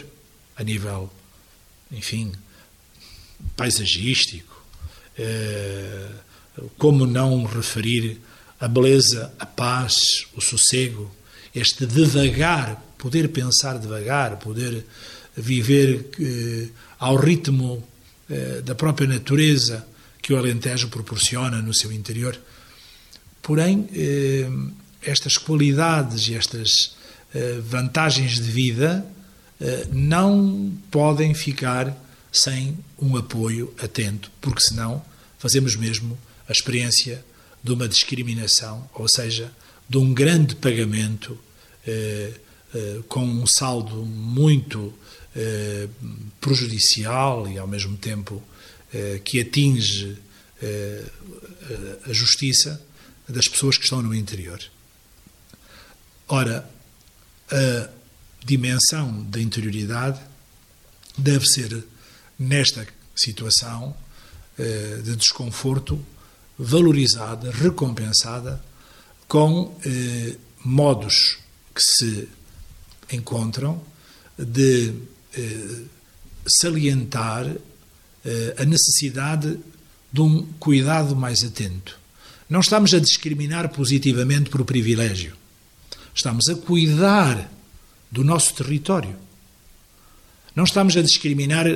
a 0.58 0.64
nível, 0.64 1.10
enfim, 1.90 2.34
paisagístico. 3.56 4.57
Eh, 5.18 6.08
como 6.78 7.06
não 7.06 7.44
referir 7.46 8.20
a 8.60 8.68
beleza, 8.68 9.32
a 9.40 9.46
paz, 9.46 10.26
o 10.36 10.42
sossego, 10.42 11.12
este 11.54 11.86
devagar, 11.86 12.82
poder 12.98 13.30
pensar 13.30 13.78
devagar, 13.78 14.38
poder 14.38 14.86
viver 15.36 16.06
eh, 16.20 16.68
ao 17.00 17.16
ritmo 17.16 17.84
eh, 18.30 18.62
da 18.64 18.74
própria 18.74 19.08
natureza 19.08 19.86
que 20.22 20.34
o 20.34 20.38
Alentejo 20.38 20.90
proporciona 20.90 21.62
no 21.62 21.74
seu 21.74 21.92
interior. 21.92 22.38
Porém, 23.42 23.88
eh, 23.94 24.50
estas 25.02 25.38
qualidades 25.38 26.28
e 26.28 26.36
estas 26.36 26.96
eh, 27.34 27.60
vantagens 27.62 28.36
de 28.36 28.52
vida 28.52 29.06
eh, 29.62 29.88
não 29.92 30.72
podem 30.92 31.34
ficar 31.34 31.96
sem 32.32 32.78
um 33.00 33.18
apoio 33.18 33.74
atento, 33.80 34.32
porque 34.42 34.62
senão 34.62 35.04
fazemos 35.40 35.76
mesmo 35.76 36.18
a 36.48 36.52
experiência 36.52 37.24
de 37.64 37.72
uma 37.72 37.88
discriminação, 37.88 38.90
ou 38.94 39.08
seja, 39.08 39.52
de 39.90 39.98
um 39.98 40.14
grande 40.14 40.56
pagamento 40.56 41.38
eh, 41.86 42.34
eh, 42.74 43.00
com 43.08 43.24
um 43.26 43.48
saldo 43.48 44.06
muito 44.06 44.94
eh, 45.36 45.88
prejudicial 46.42 47.48
e, 47.48 47.60
ao 47.60 47.68
mesmo 47.68 47.96
tempo, 47.96 48.42
eh, 48.92 49.22
que 49.24 49.40
atinge 49.40 50.18
eh, 50.60 51.06
a 52.10 52.12
justiça 52.12 52.82
das 53.30 53.48
pessoas 53.48 53.78
que 53.78 53.84
estão 53.84 54.02
no 54.02 54.16
interior. 54.16 54.60
Ora, 56.28 56.68
a 57.52 57.90
dimensão 58.44 59.24
da 59.26 59.40
interioridade 59.40 60.20
deve 61.16 61.46
ser, 61.46 61.84
nesta 62.40 62.88
situação 63.16 63.96
eh, 64.58 65.02
de 65.04 65.16
desconforto, 65.16 66.04
valorizada, 66.58 67.52
recompensada 67.52 68.64
com 69.28 69.78
eh, 69.86 70.36
modos 70.64 71.38
que 71.74 71.82
se 71.82 72.28
encontram 73.12 73.82
de 74.38 74.94
eh, 75.36 75.82
salientar 76.48 77.56
a 78.58 78.66
necessidade 78.66 79.58
de 80.12 80.20
um 80.20 80.46
cuidado 80.60 81.16
mais 81.16 81.46
atento. 81.46 81.98
Não 82.50 82.60
estamos 82.60 82.94
a 82.94 83.00
discriminar 83.00 83.70
positivamente 83.70 84.50
por 84.50 84.66
privilégio. 84.66 85.34
Estamos 86.14 86.50
a 86.50 86.56
cuidar 86.56 87.50
do 88.12 88.26
nosso 88.26 88.54
território. 88.54 89.16
Não 90.54 90.66
estamos 90.66 90.98
a 90.98 91.02
discriminar 91.02 91.68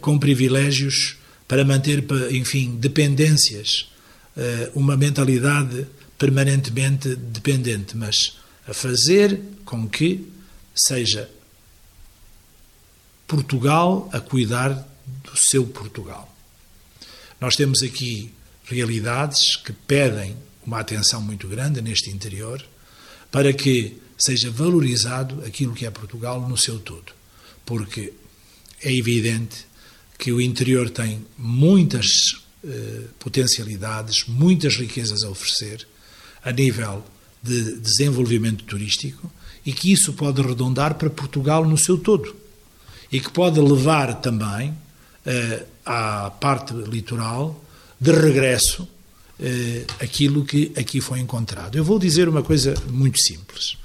com 0.00 0.18
privilégios 0.18 1.16
para 1.46 1.64
manter, 1.64 2.04
enfim, 2.30 2.76
dependências, 2.76 3.88
eh, 4.36 4.70
uma 4.74 4.96
mentalidade 4.96 5.86
permanentemente 6.16 7.16
dependente, 7.16 7.96
mas 7.96 8.38
a 8.68 8.72
fazer 8.72 9.40
com 9.64 9.88
que 9.88 10.30
seja 10.74 11.28
Portugal 13.26 14.08
a 14.12 14.20
cuidar 14.20 14.70
do 15.24 15.36
seu 15.36 15.66
Portugal. 15.66 16.32
Nós 17.40 17.56
temos 17.56 17.82
aqui 17.82 18.32
realidades 18.64 19.56
que 19.56 19.72
pedem 19.72 20.36
uma 20.64 20.80
atenção 20.80 21.20
muito 21.20 21.48
grande 21.48 21.82
neste 21.82 22.10
interior 22.10 22.64
para 23.30 23.52
que 23.52 24.00
seja 24.16 24.50
valorizado 24.50 25.42
aquilo 25.44 25.74
que 25.74 25.86
é 25.86 25.90
Portugal 25.90 26.48
no 26.48 26.56
seu 26.56 26.78
todo. 26.78 27.12
Porque 27.64 28.12
é 28.82 28.92
evidente 28.92 29.66
que 30.18 30.32
o 30.32 30.40
interior 30.40 30.90
tem 30.90 31.24
muitas 31.38 32.06
eh, 32.64 33.04
potencialidades, 33.18 34.24
muitas 34.26 34.76
riquezas 34.76 35.24
a 35.24 35.30
oferecer 35.30 35.86
a 36.44 36.52
nível 36.52 37.04
de 37.42 37.76
desenvolvimento 37.76 38.64
turístico 38.64 39.30
e 39.64 39.72
que 39.72 39.92
isso 39.92 40.12
pode 40.12 40.42
redondar 40.42 40.94
para 40.94 41.10
Portugal 41.10 41.66
no 41.66 41.78
seu 41.78 41.98
todo 41.98 42.34
e 43.10 43.20
que 43.20 43.30
pode 43.30 43.60
levar 43.60 44.20
também 44.20 44.74
eh, 45.24 45.64
à 45.84 46.30
parte 46.30 46.72
litoral 46.74 47.62
de 48.00 48.12
regresso 48.12 48.88
eh, 49.38 49.84
aquilo 50.00 50.44
que 50.44 50.72
aqui 50.76 51.00
foi 51.00 51.18
encontrado. 51.18 51.76
Eu 51.76 51.84
vou 51.84 51.98
dizer 51.98 52.28
uma 52.28 52.42
coisa 52.42 52.74
muito 52.90 53.18
simples. 53.18 53.76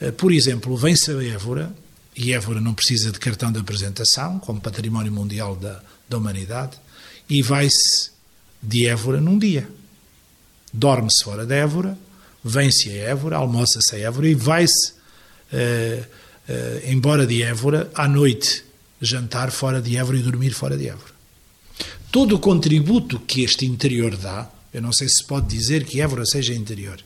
Eh, 0.00 0.10
por 0.10 0.32
exemplo, 0.32 0.76
vem-se 0.76 1.10
a 1.10 1.22
Évora, 1.22 1.74
e 2.16 2.32
Évora 2.32 2.60
não 2.60 2.74
precisa 2.74 3.10
de 3.10 3.18
cartão 3.18 3.50
de 3.50 3.58
apresentação, 3.58 4.38
como 4.38 4.60
património 4.60 5.12
mundial 5.12 5.56
da, 5.56 5.82
da 6.08 6.18
humanidade, 6.18 6.78
e 7.28 7.42
vai-se 7.42 8.10
de 8.62 8.86
Évora 8.86 9.20
num 9.20 9.38
dia. 9.38 9.68
Dorme-se 10.72 11.24
fora 11.24 11.44
de 11.44 11.54
Évora, 11.54 11.98
vem-se 12.42 12.90
a 12.90 12.94
Évora, 12.94 13.36
almoça-se 13.36 13.96
a 13.96 13.98
Évora 13.98 14.28
e 14.28 14.34
vai-se 14.34 14.92
uh, 14.92 16.06
uh, 16.48 16.90
embora 16.90 17.26
de 17.26 17.42
Évora 17.42 17.90
à 17.94 18.06
noite 18.06 18.64
jantar 19.00 19.50
fora 19.50 19.80
de 19.80 19.96
Évora 19.96 20.18
e 20.18 20.22
dormir 20.22 20.52
fora 20.52 20.76
de 20.76 20.88
Évora. 20.88 21.12
Todo 22.10 22.36
o 22.36 22.38
contributo 22.38 23.18
que 23.18 23.42
este 23.42 23.66
interior 23.66 24.16
dá, 24.16 24.48
eu 24.72 24.80
não 24.80 24.92
sei 24.92 25.08
se 25.08 25.24
pode 25.24 25.46
dizer 25.46 25.84
que 25.84 26.00
Évora 26.00 26.24
seja 26.24 26.54
interior, 26.54 27.00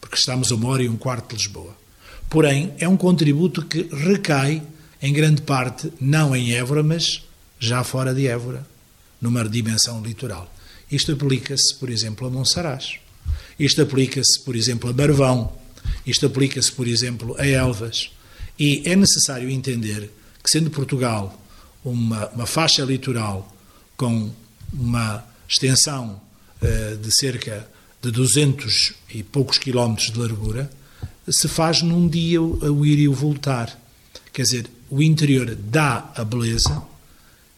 porque 0.00 0.16
estamos 0.16 0.50
a 0.50 0.54
uma 0.54 0.68
hora 0.68 0.82
e 0.82 0.88
um 0.88 0.96
quarto 0.96 1.28
de 1.28 1.36
Lisboa. 1.36 1.76
Porém, 2.28 2.74
é 2.78 2.88
um 2.88 2.96
contributo 2.96 3.64
que 3.64 3.88
recai, 3.92 4.62
em 5.00 5.12
grande 5.12 5.42
parte, 5.42 5.92
não 6.00 6.36
em 6.36 6.52
Évora, 6.52 6.82
mas 6.82 7.22
já 7.58 7.82
fora 7.82 8.14
de 8.14 8.26
Évora, 8.26 8.66
numa 9.20 9.48
dimensão 9.48 10.02
litoral. 10.02 10.52
Isto 10.90 11.12
aplica-se, 11.12 11.74
por 11.76 11.90
exemplo, 11.90 12.26
a 12.26 12.30
Monsaraz. 12.30 12.96
Isto 13.58 13.82
aplica-se, 13.82 14.40
por 14.40 14.54
exemplo, 14.54 14.90
a 14.90 14.92
Barvão. 14.92 15.52
Isto 16.06 16.26
aplica-se, 16.26 16.70
por 16.72 16.86
exemplo, 16.86 17.34
a 17.38 17.46
Elvas. 17.46 18.10
E 18.58 18.82
é 18.84 18.94
necessário 18.94 19.50
entender 19.50 20.10
que, 20.42 20.50
sendo 20.50 20.70
Portugal 20.70 21.38
uma, 21.84 22.28
uma 22.28 22.46
faixa 22.46 22.82
litoral 22.84 23.54
com 23.96 24.30
uma 24.72 25.24
extensão 25.48 26.20
uh, 26.62 26.96
de 26.96 27.10
cerca 27.14 27.68
de 28.02 28.10
200 28.10 28.94
e 29.14 29.22
poucos 29.22 29.58
quilómetros 29.58 30.12
de 30.12 30.18
largura, 30.18 30.70
se 31.30 31.48
faz 31.48 31.82
num 31.82 32.08
dia 32.08 32.40
o 32.40 32.84
ir 32.84 32.98
e 32.98 33.08
o 33.08 33.14
voltar. 33.14 33.78
Quer 34.32 34.42
dizer, 34.42 34.70
o 34.90 35.02
interior 35.02 35.54
dá 35.54 36.12
a 36.14 36.24
beleza 36.24 36.82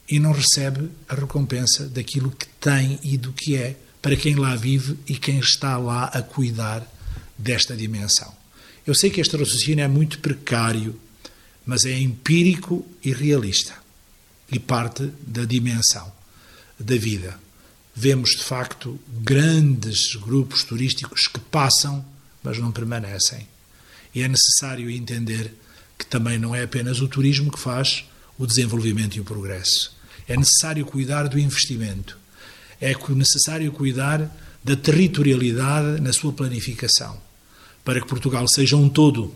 e 0.08 0.18
não 0.18 0.32
recebe 0.32 0.90
a 1.08 1.14
recompensa 1.14 1.88
daquilo 1.88 2.30
que 2.30 2.46
tem 2.60 2.98
e 3.02 3.16
do 3.16 3.32
que 3.32 3.56
é 3.56 3.76
para 4.02 4.16
quem 4.16 4.34
lá 4.34 4.56
vive 4.56 4.96
e 5.06 5.14
quem 5.16 5.38
está 5.38 5.76
lá 5.76 6.04
a 6.06 6.22
cuidar 6.22 6.86
desta 7.38 7.76
dimensão. 7.76 8.32
Eu 8.86 8.94
sei 8.94 9.10
que 9.10 9.20
este 9.20 9.36
raciocínio 9.36 9.84
é 9.84 9.88
muito 9.88 10.18
precário, 10.18 10.98
mas 11.64 11.84
é 11.84 11.98
empírico 11.98 12.84
e 13.04 13.12
realista 13.12 13.74
e 14.50 14.58
parte 14.58 15.12
da 15.26 15.44
dimensão 15.44 16.10
da 16.78 16.96
vida. 16.96 17.38
Vemos 17.94 18.30
de 18.30 18.42
facto 18.42 18.98
grandes 19.08 20.16
grupos 20.16 20.64
turísticos 20.64 21.28
que 21.28 21.38
passam, 21.38 22.04
mas 22.42 22.58
não 22.58 22.72
permanecem. 22.72 23.46
E 24.14 24.22
é 24.22 24.28
necessário 24.28 24.90
entender 24.90 25.54
que 25.98 26.06
também 26.06 26.38
não 26.38 26.54
é 26.54 26.62
apenas 26.62 27.00
o 27.00 27.08
turismo 27.08 27.50
que 27.50 27.58
faz 27.58 28.04
o 28.38 28.46
desenvolvimento 28.46 29.16
e 29.16 29.20
o 29.20 29.24
progresso. 29.24 29.94
É 30.26 30.36
necessário 30.36 30.84
cuidar 30.86 31.28
do 31.28 31.38
investimento. 31.38 32.18
É 32.80 32.94
necessário 33.10 33.70
cuidar 33.70 34.30
da 34.64 34.76
territorialidade 34.76 36.00
na 36.00 36.12
sua 36.12 36.32
planificação, 36.32 37.20
para 37.84 38.00
que 38.00 38.06
Portugal 38.06 38.46
seja 38.48 38.76
um 38.76 38.88
todo 38.88 39.34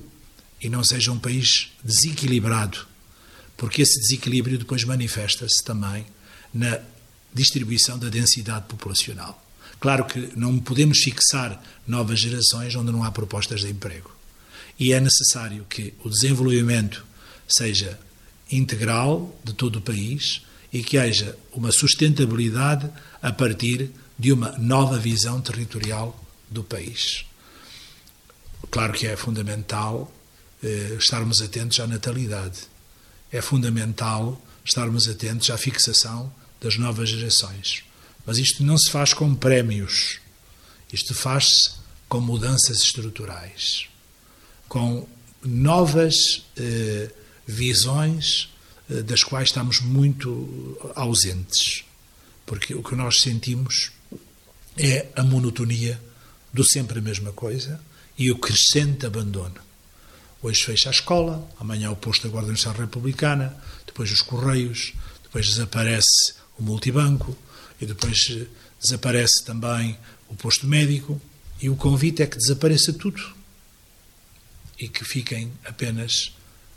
e 0.61 0.69
não 0.69 0.83
seja 0.83 1.13
um 1.13 1.19
país 1.19 1.73
desequilibrado, 1.83 2.87
porque 3.57 3.83
esse 3.83 4.01
desequilíbrio 4.01 4.59
depois 4.59 4.85
manifesta-se 4.85 5.63
também 5.63 6.07
na 6.53 6.79
distribuição 7.33 7.99
da 7.99 8.09
densidade 8.09 8.67
populacional. 8.67 9.43
Claro 9.81 10.05
que 10.05 10.31
não 10.37 10.59
podemos 10.59 11.01
fixar 11.01 11.61
novas 11.87 12.21
gerações 12.21 12.75
onde 12.75 12.93
não 12.93 13.05
há 13.05 13.11
propostas 13.11 13.61
de 13.61 13.69
emprego. 13.69 14.14
E 14.79 14.93
é 14.93 15.01
necessário 15.01 15.65
que 15.69 15.95
o 16.05 16.11
desenvolvimento 16.11 17.05
seja 17.47 17.99
integral 18.51 19.39
de 19.45 19.53
todo 19.53 19.77
o 19.77 19.83
país 19.83 20.43
e 20.73 20.83
que 20.83 20.99
haja 20.99 21.37
uma 21.53 21.71
sustentabilidade 21.71 22.91
a 23.23 23.33
partir 23.33 23.91
de 24.19 24.33
uma 24.33 24.53
nova 24.59 24.99
visão 24.99 25.41
territorial 25.41 26.19
do 26.51 26.65
país. 26.65 27.25
Claro 28.71 28.93
que 28.93 29.07
é 29.07 29.17
fundamental 29.17 30.13
eh, 30.63 30.97
estarmos 30.99 31.41
atentos 31.41 31.79
à 31.79 31.87
natalidade. 31.87 32.61
É 33.31 33.41
fundamental 33.41 34.41
estarmos 34.65 35.09
atentos 35.09 35.51
à 35.51 35.59
fixação 35.59 36.33
das 36.61 36.77
novas 36.77 37.09
gerações. 37.09 37.85
Mas 38.27 38.39
isto 38.39 38.65
não 38.65 38.77
se 38.77 38.91
faz 38.91 39.13
com 39.13 39.35
prémios. 39.35 40.19
Isto 40.93 41.15
faz-se 41.15 41.73
com 42.09 42.21
mudanças 42.21 42.79
estruturais 42.81 43.94
com 44.69 45.07
novas 45.45 46.45
eh, 46.57 47.11
visões 47.47 48.49
eh, 48.91 49.03
das 49.03 49.23
quais 49.23 49.49
estamos 49.49 49.81
muito 49.81 50.79
ausentes. 50.95 51.85
Porque 52.47 52.75
o 52.75 52.83
que 52.83 52.95
nós 52.95 53.21
sentimos 53.21 53.91
é 54.77 55.07
a 55.15 55.23
monotonia 55.23 56.01
do 56.53 56.65
sempre 56.65 56.99
a 56.99 57.03
mesma 57.03 57.33
coisa 57.33 57.81
e 58.19 58.31
o 58.31 58.39
crescente 58.39 59.07
abandono. 59.07 59.57
Hoje 60.43 60.63
fecha 60.63 60.91
a 60.91 60.93
escola, 60.93 61.49
amanhã 61.59 61.91
o 61.91 61.97
posto 61.97 62.25
da 62.25 62.29
Guarda 62.29 62.51
Nacional 62.51 62.83
Republicana, 62.83 63.57
depois 63.87 64.11
os 64.13 64.23
Correios, 64.23 64.93
depois 65.23 65.49
desaparece 65.49 66.35
o 66.59 66.63
multibanco 66.63 67.37
e 67.81 67.87
depois 67.87 68.29
eh, 68.31 68.47
desaparece 68.81 69.45
também 69.45 69.97
o 70.29 70.35
posto 70.35 70.67
médico 70.67 71.21
e 71.61 71.71
o 71.71 71.77
convite 71.77 72.23
é 72.23 72.27
que 72.27 72.37
desapareça 72.37 72.93
tudo 72.93 73.35
e 74.85 74.89
que 74.89 75.03
fiquem 75.03 75.51
apenas 75.65 76.35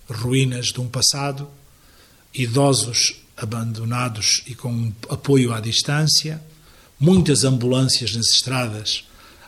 ruínas 0.10 0.68
de 0.68 0.80
um 0.80 0.88
passado, 0.88 1.50
idosos 2.34 3.22
abandonados 3.36 4.44
e 4.48 4.56
com 4.56 4.94
apoio 5.10 5.54
à 5.54 5.60
distância, 5.60 6.42
muitas 6.98 7.44
ambulâncias 7.44 8.16
nas 8.16 8.28
estradas 8.28 9.04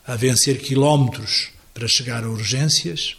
a 0.06 0.18
vencer 0.18 0.60
quilómetros 0.60 1.52
para 1.74 1.88
chegar 1.88 2.26
a 2.26 2.30
urgências 2.30 3.16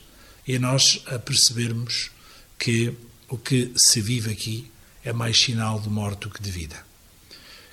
e 0.47 0.59
nós 0.59 1.03
a 1.07 1.19
percebermos 1.19 2.11
que 2.59 2.93
o 3.27 3.39
que 3.39 3.73
se 3.77 4.03
vive 4.03 4.31
aqui 4.31 4.71
é 5.03 5.13
mais 5.13 5.41
sinal 5.41 5.81
de 5.81 5.89
morte 5.89 6.23
do 6.23 6.31
que 6.31 6.43
de 6.43 6.51
vida. 6.51 6.85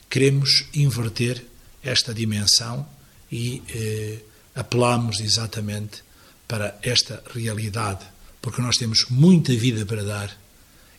Queremos 0.09 0.63
inverter 0.73 1.43
esta 1.83 2.13
dimensão 2.13 2.87
e 3.29 3.61
eh, 3.69 4.19
apelamos 4.55 5.19
exatamente 5.19 6.06
para 6.47 6.77
esta 6.81 7.23
realidade, 7.33 8.05
porque 8.41 8.61
nós 8.61 8.77
temos 8.77 9.05
muita 9.09 9.53
vida 9.55 9.85
para 9.85 10.03
dar 10.03 10.37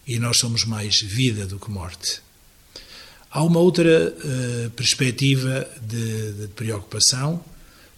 e 0.07 0.19
nós 0.19 0.39
somos 0.39 0.65
mais 0.65 1.01
vida 1.01 1.47
do 1.47 1.59
que 1.59 1.71
morte. 1.71 2.21
Há 3.31 3.43
uma 3.43 3.61
outra 3.61 4.09
uh, 4.11 4.71
perspectiva 4.71 5.69
de, 5.83 6.33
de, 6.33 6.49
preocupação 6.49 7.45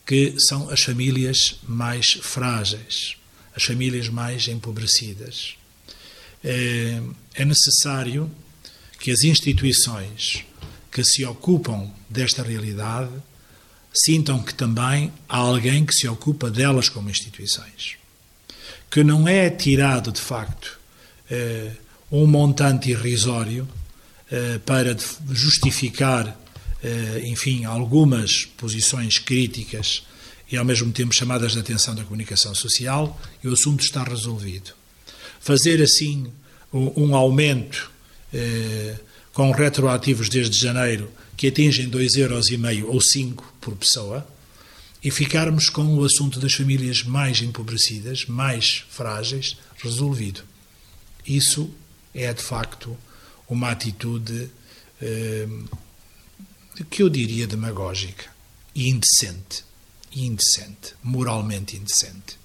que 0.04 0.34
são 0.40 0.68
as 0.70 0.82
famílias 0.82 1.60
mais 1.68 2.14
frágeis, 2.14 3.16
as 3.54 3.62
famílias 3.62 4.08
mais 4.08 4.48
empobrecidas. 4.48 5.54
É, 6.42 7.00
é 7.34 7.44
necessário 7.44 8.30
que 8.98 9.12
as 9.12 9.22
instituições 9.22 10.44
que 10.90 11.04
se 11.04 11.24
ocupam 11.24 11.90
desta 12.08 12.42
realidade 12.42 13.12
sintam 13.92 14.42
que 14.42 14.54
também 14.54 15.12
há 15.28 15.36
alguém 15.36 15.84
que 15.84 15.92
se 15.92 16.08
ocupa 16.08 16.50
delas 16.50 16.88
como 16.88 17.10
instituições. 17.10 17.96
Que 18.90 19.04
não 19.04 19.26
é 19.26 19.50
tirado, 19.50 20.12
de 20.12 20.20
facto, 20.20 20.78
eh, 21.30 21.72
um 22.10 22.26
montante 22.26 22.90
irrisório 22.90 23.68
eh, 24.30 24.58
para 24.64 24.96
justificar, 25.30 26.36
eh, 26.82 27.22
enfim, 27.24 27.64
algumas 27.64 28.44
posições 28.44 29.18
críticas 29.18 30.02
e 30.50 30.56
ao 30.56 30.64
mesmo 30.64 30.90
tempo 30.92 31.14
chamadas 31.14 31.52
de 31.52 31.60
atenção 31.60 31.94
da 31.94 32.02
comunicação 32.02 32.54
social 32.54 33.20
e 33.42 33.48
o 33.48 33.52
assunto 33.52 33.82
está 33.82 34.02
resolvido. 34.02 34.72
Fazer 35.40 35.80
assim 35.80 36.32
um 36.72 37.14
aumento 37.16 37.90
com 39.32 39.50
retroativos 39.50 40.28
desde 40.28 40.58
janeiro 40.58 41.10
que 41.40 41.46
atingem 41.46 41.88
2,5 41.88 42.18
euros 42.18 42.50
e 42.50 42.58
meio 42.58 42.92
ou 42.92 43.00
5 43.00 43.54
por 43.62 43.74
pessoa, 43.74 44.28
e 45.02 45.10
ficarmos 45.10 45.70
com 45.70 45.86
o 45.96 46.04
assunto 46.04 46.38
das 46.38 46.52
famílias 46.52 47.02
mais 47.02 47.40
empobrecidas, 47.40 48.26
mais 48.26 48.84
frágeis, 48.90 49.56
resolvido. 49.82 50.42
Isso 51.26 51.72
é, 52.14 52.30
de 52.34 52.42
facto, 52.42 52.94
uma 53.48 53.70
atitude 53.70 54.50
eh, 55.00 55.48
que 56.90 57.02
eu 57.02 57.08
diria 57.08 57.46
demagógica 57.46 58.26
e 58.74 58.90
indecente. 58.90 59.64
Indecente, 60.14 60.92
moralmente 61.02 61.74
indecente. 61.74 62.38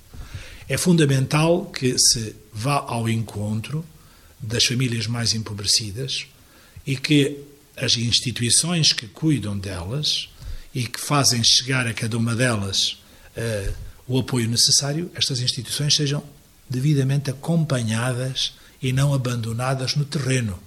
É 0.69 0.77
fundamental 0.77 1.65
que 1.65 1.97
se 1.99 2.33
vá 2.53 2.77
ao 2.87 3.09
encontro 3.09 3.83
das 4.39 4.63
famílias 4.63 5.05
mais 5.05 5.33
empobrecidas 5.33 6.27
e 6.87 6.95
que 6.95 7.54
as 7.77 7.97
instituições 7.97 8.93
que 8.93 9.07
cuidam 9.07 9.57
delas 9.57 10.29
e 10.73 10.87
que 10.87 10.99
fazem 10.99 11.43
chegar 11.43 11.87
a 11.87 11.93
cada 11.93 12.17
uma 12.17 12.35
delas 12.35 12.97
uh, 13.37 13.73
o 14.07 14.19
apoio 14.19 14.47
necessário, 14.47 15.09
estas 15.15 15.39
instituições 15.39 15.95
sejam 15.95 16.23
devidamente 16.69 17.29
acompanhadas 17.29 18.53
e 18.81 18.93
não 18.93 19.13
abandonadas 19.13 19.95
no 19.95 20.05
terreno. 20.05 20.59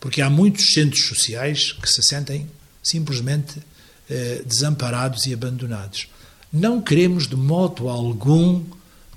Porque 0.00 0.22
há 0.22 0.30
muitos 0.30 0.72
centros 0.72 1.06
sociais 1.06 1.72
que 1.72 1.88
se 1.88 2.02
sentem 2.02 2.48
simplesmente 2.82 3.58
uh, 3.58 4.44
desamparados 4.46 5.26
e 5.26 5.34
abandonados. 5.34 6.08
Não 6.52 6.80
queremos 6.80 7.26
de 7.26 7.36
modo 7.36 7.88
algum 7.88 8.64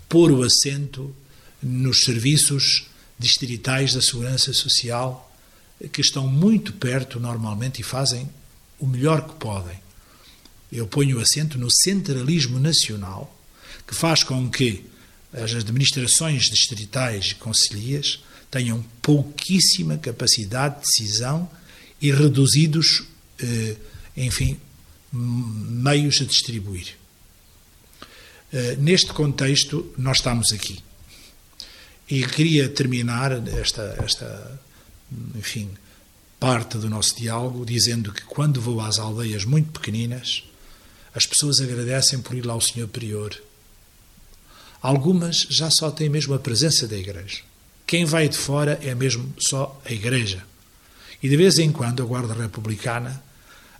pôr 0.09 0.31
o 0.31 0.43
acento 0.43 1.15
nos 1.61 2.03
serviços 2.03 2.87
distritais 3.19 3.93
da 3.93 4.01
segurança 4.01 4.53
social 4.53 5.26
que 5.91 6.01
estão 6.01 6.27
muito 6.27 6.73
perto 6.73 7.19
normalmente 7.19 7.81
e 7.81 7.83
fazem 7.83 8.29
o 8.79 8.87
melhor 8.87 9.27
que 9.27 9.35
podem. 9.35 9.79
Eu 10.71 10.87
ponho 10.87 11.17
o 11.17 11.21
acento 11.21 11.57
no 11.57 11.69
centralismo 11.71 12.59
nacional, 12.59 13.33
que 13.87 13.95
faz 13.95 14.23
com 14.23 14.49
que 14.49 14.85
as 15.31 15.53
administrações 15.53 16.45
distritais 16.45 17.31
e 17.31 17.35
concelhias 17.35 18.23
tenham 18.49 18.83
pouquíssima 19.01 19.97
capacidade 19.97 20.75
de 20.75 20.81
decisão 20.81 21.49
e 22.01 22.11
reduzidos, 22.11 23.03
eh, 23.39 23.75
enfim, 24.15 24.59
meios 25.11 26.21
a 26.21 26.25
distribuir. 26.25 26.95
Eh, 28.51 28.75
neste 28.77 29.13
contexto, 29.13 29.93
nós 29.97 30.17
estamos 30.17 30.51
aqui. 30.53 30.79
E 32.09 32.25
queria 32.25 32.69
terminar 32.69 33.31
esta, 33.47 33.97
esta 34.03 34.59
enfim, 35.35 35.69
parte 36.39 36.77
do 36.77 36.89
nosso 36.89 37.15
diálogo, 37.15 37.65
dizendo 37.65 38.11
que 38.11 38.23
quando 38.23 38.61
vou 38.61 38.79
às 38.79 38.99
aldeias 38.99 39.45
muito 39.45 39.71
pequeninas, 39.71 40.43
as 41.13 41.25
pessoas 41.25 41.59
agradecem 41.59 42.19
por 42.19 42.35
ir 42.35 42.45
lá 42.45 42.53
ao 42.53 42.61
Senhor 42.61 42.87
Prior. 42.87 43.35
Algumas 44.81 45.47
já 45.49 45.69
só 45.71 45.89
têm 45.89 46.09
mesmo 46.09 46.33
a 46.33 46.39
presença 46.39 46.87
da 46.87 46.95
igreja. 46.95 47.41
Quem 47.85 48.05
vai 48.05 48.29
de 48.29 48.37
fora 48.37 48.79
é 48.83 48.93
mesmo 48.93 49.33
só 49.39 49.81
a 49.83 49.91
igreja. 49.91 50.45
E 51.23 51.27
de 51.27 51.35
vez 51.35 51.57
em 51.57 51.71
quando 51.71 52.03
a 52.03 52.05
Guarda 52.05 52.33
Republicana, 52.33 53.23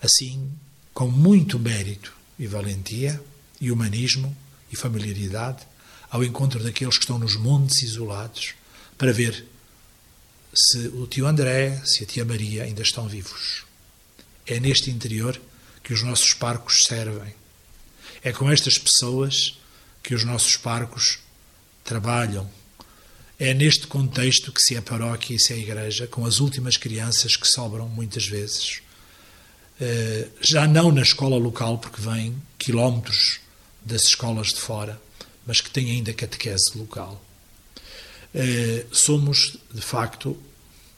assim, 0.02 0.50
com 0.94 1.08
muito 1.08 1.60
mérito 1.60 2.12
e 2.40 2.48
valentia, 2.48 3.22
e 3.60 3.72
humanismo 3.72 4.36
e 4.72 4.76
familiaridade, 4.76 5.66
ao 6.10 6.24
encontro 6.24 6.64
daqueles 6.64 6.98
que 6.98 7.04
estão 7.04 7.20
nos 7.20 7.36
montes 7.36 7.82
isolados, 7.82 8.54
para 8.98 9.12
ver 9.12 9.46
se 10.58 10.88
o 10.88 11.06
tio 11.06 11.28
André, 11.28 11.82
se 11.86 12.04
a 12.04 12.08
tia 12.08 12.26
Maria 12.26 12.64
ainda 12.64 12.82
estão 12.82 13.08
vivos. 13.08 13.64
É 14.46 14.60
neste 14.60 14.90
interior 14.90 15.40
que 15.84 15.94
os 15.94 16.02
nossos 16.02 16.34
parcos 16.34 16.84
servem. 16.86 17.34
É 18.24 18.32
com 18.32 18.52
estas 18.52 18.78
pessoas 18.78 19.60
que 20.02 20.16
os 20.16 20.24
nossos 20.24 20.58
parcos 20.58 21.20
trabalham. 21.84 22.50
É 23.38 23.54
neste 23.54 23.86
contexto 23.86 24.52
que 24.52 24.62
se 24.62 24.76
é 24.76 24.82
paróquia 24.82 25.36
e 25.36 25.40
se 25.40 25.54
é 25.54 25.58
igreja, 25.58 26.08
com 26.08 26.26
as 26.26 26.40
últimas 26.40 26.76
crianças 26.76 27.36
que 27.36 27.48
sobram 27.48 27.88
muitas 27.88 28.26
vezes. 28.26 28.82
Eh, 29.80 30.28
já 30.42 30.68
não 30.68 30.92
na 30.92 31.04
escola 31.04 31.38
local, 31.38 31.78
porque 31.78 32.02
vêm 32.02 32.36
quilómetros 32.58 33.40
das 33.86 34.06
escolas 34.06 34.48
de 34.48 34.60
fora, 34.60 35.00
mas 35.46 35.62
que 35.62 35.70
têm 35.70 35.92
ainda 35.92 36.12
catequese 36.14 36.76
local. 36.76 37.24
Eh, 38.34 38.86
somos, 38.92 39.58
de 39.74 39.82
facto, 39.82 40.38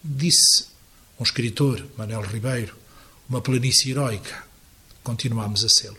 disse 0.04 0.68
um 1.20 1.24
escritor, 1.24 1.86
Manuel 1.98 2.22
Ribeiro, 2.22 2.76
uma 3.30 3.42
planície 3.42 3.92
heroica. 3.92 4.44
Continuamos 5.04 5.64
a 5.64 5.70
sê-lo. 5.70 5.98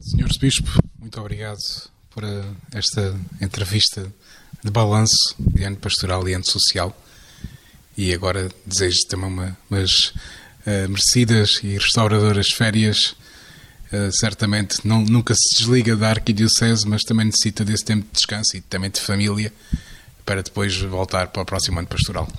Senhor 0.00 0.28
Bispo, 0.40 0.70
muito 0.98 1.20
obrigado 1.20 1.60
por 2.10 2.24
eh, 2.24 2.44
esta 2.72 3.18
entrevista 3.40 4.12
de 4.62 4.70
balanço 4.70 5.34
de 5.38 5.64
ano 5.64 5.76
pastoral 5.76 6.28
e 6.28 6.34
ano 6.34 6.44
social. 6.44 6.96
E 7.96 8.12
agora 8.12 8.48
desejo 8.64 9.06
também 9.08 9.28
uma, 9.28 9.58
umas 9.68 10.12
uh, 10.64 10.88
merecidas 10.88 11.58
e 11.64 11.76
restauradoras 11.76 12.48
férias 12.52 13.16
Uh, 13.90 14.10
certamente 14.12 14.86
não, 14.86 15.02
nunca 15.02 15.34
se 15.34 15.58
desliga 15.58 15.96
da 15.96 16.10
arquidiocese, 16.10 16.86
mas 16.86 17.02
também 17.02 17.26
necessita 17.26 17.64
desse 17.64 17.84
tempo 17.84 18.04
de 18.04 18.12
descanso 18.12 18.56
e 18.56 18.60
também 18.60 18.90
de 18.90 19.00
família 19.00 19.52
para 20.26 20.42
depois 20.42 20.76
voltar 20.76 21.28
para 21.28 21.42
o 21.42 21.46
próximo 21.46 21.78
ano 21.78 21.88
pastoral. 21.88 22.30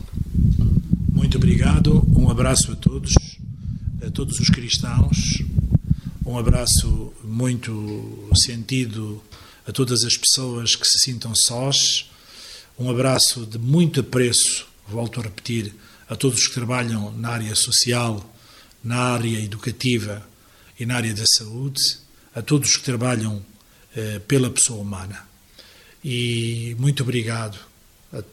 Muito 1.11 1.37
obrigado, 1.37 2.05
um 2.15 2.29
abraço 2.29 2.71
a 2.71 2.75
todos, 2.75 3.13
a 4.05 4.11
todos 4.11 4.39
os 4.39 4.47
cristãos, 4.49 5.43
um 6.23 6.37
abraço 6.37 7.11
muito 7.23 8.29
sentido 8.35 9.19
a 9.67 9.71
todas 9.71 10.03
as 10.03 10.15
pessoas 10.15 10.75
que 10.75 10.85
se 10.85 10.99
sintam 10.99 11.33
sós, 11.33 12.11
um 12.77 12.91
abraço 12.91 13.43
de 13.47 13.57
muito 13.57 14.01
apreço, 14.01 14.67
volto 14.87 15.19
a 15.19 15.23
repetir, 15.23 15.73
a 16.07 16.15
todos 16.15 16.47
que 16.47 16.53
trabalham 16.53 17.11
na 17.17 17.29
área 17.29 17.55
social, 17.55 18.23
na 18.83 18.97
área 18.97 19.39
educativa, 19.39 20.28
e 20.79 20.85
na 20.85 20.95
área 20.95 21.13
da 21.13 21.25
saúde, 21.25 21.81
a 22.33 22.41
todos 22.41 22.77
que 22.77 22.83
trabalham 22.83 23.45
eh, 23.95 24.19
pela 24.19 24.49
pessoa 24.49 24.81
humana. 24.81 25.27
E 26.03 26.75
muito 26.79 27.03
obrigado 27.03 27.59
a, 28.13 28.23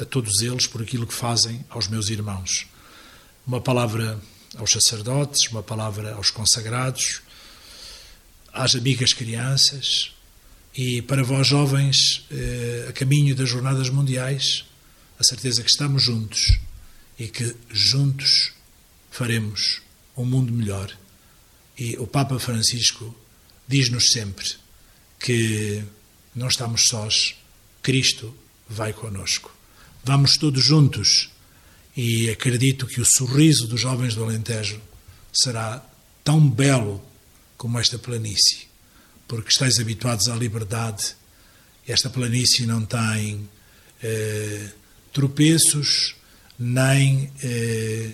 a 0.00 0.04
todos 0.04 0.40
eles 0.40 0.66
por 0.66 0.80
aquilo 0.80 1.06
que 1.06 1.14
fazem 1.14 1.64
aos 1.68 1.88
meus 1.88 2.08
irmãos. 2.08 2.66
Uma 3.44 3.60
palavra 3.60 4.20
aos 4.56 4.70
sacerdotes, 4.70 5.50
uma 5.50 5.62
palavra 5.62 6.14
aos 6.14 6.30
consagrados, 6.30 7.20
às 8.52 8.76
amigas 8.76 9.12
crianças 9.12 10.12
e 10.74 11.02
para 11.02 11.24
vós 11.24 11.46
jovens 11.46 12.24
eh, 12.30 12.86
a 12.88 12.92
caminho 12.92 13.34
das 13.34 13.48
jornadas 13.48 13.90
mundiais, 13.90 14.64
a 15.18 15.24
certeza 15.24 15.64
que 15.64 15.70
estamos 15.70 16.02
juntos 16.02 16.58
e 17.18 17.26
que 17.26 17.56
juntos 17.70 18.52
faremos 19.10 19.82
um 20.16 20.24
mundo 20.24 20.52
melhor 20.52 20.96
e 21.78 21.96
o 21.98 22.06
Papa 22.06 22.38
Francisco 22.38 23.14
diz-nos 23.66 24.10
sempre 24.10 24.48
que 25.20 25.82
não 26.34 26.48
estamos 26.48 26.86
sós, 26.88 27.36
Cristo 27.82 28.34
vai 28.68 28.92
conosco. 28.92 29.54
Vamos 30.04 30.36
todos 30.36 30.64
juntos 30.64 31.30
e 31.96 32.30
acredito 32.30 32.86
que 32.86 33.00
o 33.00 33.04
sorriso 33.04 33.66
dos 33.66 33.80
jovens 33.80 34.14
do 34.14 34.24
Alentejo 34.24 34.80
será 35.32 35.84
tão 36.24 36.48
belo 36.48 37.02
como 37.56 37.78
esta 37.78 37.98
planície, 37.98 38.68
porque 39.26 39.50
estáis 39.50 39.78
habituados 39.78 40.28
à 40.28 40.34
liberdade. 40.34 41.14
Esta 41.86 42.10
planície 42.10 42.66
não 42.66 42.84
tem 42.84 43.48
eh, 44.02 44.70
tropeços 45.12 46.14
nem 46.58 47.32
eh, 47.42 48.12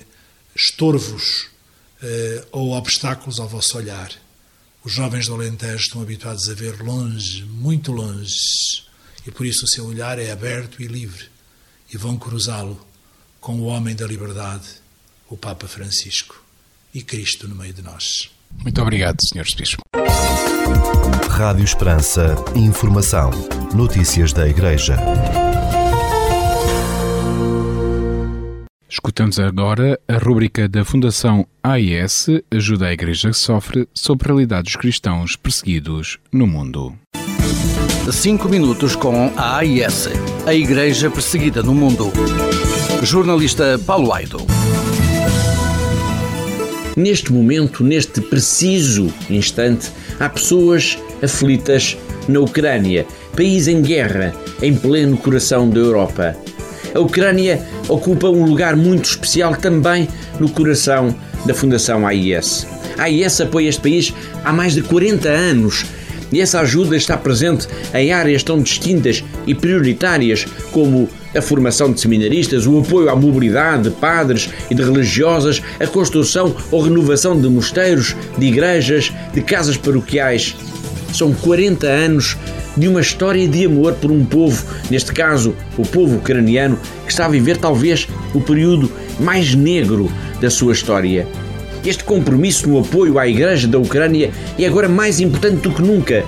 estorvos 0.55 1.54
ou 2.53 2.73
obstáculos 2.73 3.38
ao 3.38 3.49
vosso 3.49 3.77
olhar. 3.77 4.11
Os 4.85 4.93
jovens 4.93 5.27
do 5.27 5.35
Alentejo 5.35 5.77
estão 5.77 6.03
habituados 6.03 6.49
a 6.49 6.55
ver 6.55 6.83
longe, 6.83 7.43
muito 7.45 7.90
longe, 7.90 8.85
e 9.27 9.31
por 9.31 9.46
isso 9.46 9.65
o 9.65 9.69
seu 9.69 9.87
olhar 9.87 10.19
é 10.19 10.31
aberto 10.31 10.83
e 10.83 10.87
livre, 10.87 11.27
e 11.92 11.96
vão 11.96 12.17
cruzá-lo 12.17 12.79
com 13.40 13.59
o 13.61 13.65
homem 13.65 13.94
da 13.94 14.07
liberdade, 14.07 14.67
o 15.29 15.37
Papa 15.37 15.67
Francisco, 15.67 16.42
e 16.92 17.02
Cristo 17.02 17.48
no 17.48 17.55
meio 17.55 17.73
de 17.73 17.83
nós. 17.83 18.31
Muito 18.63 18.81
obrigado, 18.81 19.19
Sr. 19.21 19.44
Bispo. 19.57 19.83
Rádio 21.31 21.65
Esperança, 21.65 22.37
informação, 22.55 23.31
notícias 23.75 24.33
da 24.33 24.48
Igreja. 24.48 24.96
Escutamos 28.95 29.40
agora 29.40 29.99
a 30.07 30.19
rúbrica 30.19 30.69
da 30.69 30.85
Fundação 30.85 31.45
AIS 31.61 32.29
Ajuda 32.49 32.87
a 32.87 32.92
Igreja 32.92 33.31
que 33.31 33.37
Sofre 33.37 33.88
sobre 33.92 34.29
a 34.29 34.29
realidade 34.29 34.67
dos 34.67 34.77
cristãos 34.77 35.35
perseguidos 35.35 36.21
no 36.31 36.47
mundo. 36.47 36.95
Cinco 38.13 38.49
minutos 38.49 38.95
com 38.95 39.33
a 39.37 39.57
AIS, 39.57 40.11
a 40.47 40.55
Igreja 40.55 41.11
Perseguida 41.11 41.61
no 41.61 41.75
Mundo. 41.75 42.13
Jornalista 43.03 43.81
Paulo 43.85 44.13
Aido. 44.13 44.38
Neste 46.97 47.33
momento, 47.33 47.83
neste 47.83 48.21
preciso 48.21 49.13
instante, 49.29 49.90
há 50.21 50.29
pessoas 50.29 50.97
aflitas 51.21 51.99
na 52.29 52.38
Ucrânia, 52.38 53.05
país 53.35 53.67
em 53.67 53.83
guerra, 53.83 54.33
em 54.63 54.73
pleno 54.73 55.17
coração 55.17 55.69
da 55.69 55.81
Europa. 55.81 56.37
A 56.95 57.01
Ucrânia 57.01 57.61
ocupa 57.88 58.29
um 58.29 58.45
lugar 58.45 58.77
muito 58.77 59.07
especial 59.07 59.57
também 59.57 60.09
no 60.38 60.49
coração 60.49 61.15
da 61.45 61.53
Fundação 61.53 62.07
AIS. 62.07 62.67
A 62.97 63.05
AIS 63.05 63.40
apoia 63.40 63.69
este 63.69 63.83
país 63.83 64.15
há 64.45 64.53
mais 64.53 64.75
de 64.75 64.83
40 64.83 65.29
anos 65.29 65.85
e 66.33 66.40
essa 66.40 66.61
ajuda 66.61 66.97
está 66.97 67.17
presente 67.17 67.67
em 67.92 68.13
áreas 68.13 68.42
tão 68.42 68.63
distintas 68.63 69.25
e 69.47 69.55
prioritárias 69.55 70.47
como 70.71 71.09
a 71.37 71.42
formação 71.42 71.92
de 71.92 72.01
seminaristas, 72.01 72.67
o 72.67 72.79
apoio 72.79 73.11
à 73.11 73.17
mobilidade 73.17 73.85
de 73.85 73.90
padres 73.90 74.51
e 74.71 74.75
de 74.75 74.83
religiosas, 74.83 75.61
a 75.81 75.87
construção 75.87 76.55
ou 76.71 76.83
renovação 76.83 77.40
de 77.40 77.49
mosteiros, 77.49 78.15
de 78.38 78.47
igrejas, 78.47 79.13
de 79.33 79.42
casas 79.42 79.77
paroquiais. 79.77 80.55
São 81.13 81.33
40 81.33 81.87
anos 81.87 82.37
de 82.77 82.88
uma 82.88 83.00
história 83.00 83.46
de 83.46 83.66
amor 83.66 83.94
por 83.94 84.10
um 84.10 84.25
povo, 84.25 84.64
neste 84.90 85.12
caso 85.12 85.54
o 85.79 85.83
povo 85.83 86.16
ucraniano, 86.16 86.79
que 87.04 87.12
está 87.12 87.27
a 87.27 87.29
viver 87.29 87.56
talvez 87.56 88.08
o 88.35 88.40
período 88.40 88.90
mais 89.20 89.54
negro 89.54 90.10
da 90.40 90.50
sua 90.50 90.72
história. 90.72 91.27
Este 91.85 92.02
compromisso 92.02 92.68
no 92.68 92.79
apoio 92.79 93.18
à 93.18 93.29
Igreja 93.29 93.68
da 93.68 93.79
Ucrânia 93.79 94.31
é 94.58 94.66
agora 94.66 94.88
mais 94.88 95.20
importante 95.20 95.60
do 95.60 95.70
que 95.70 95.83
nunca. 95.83 96.25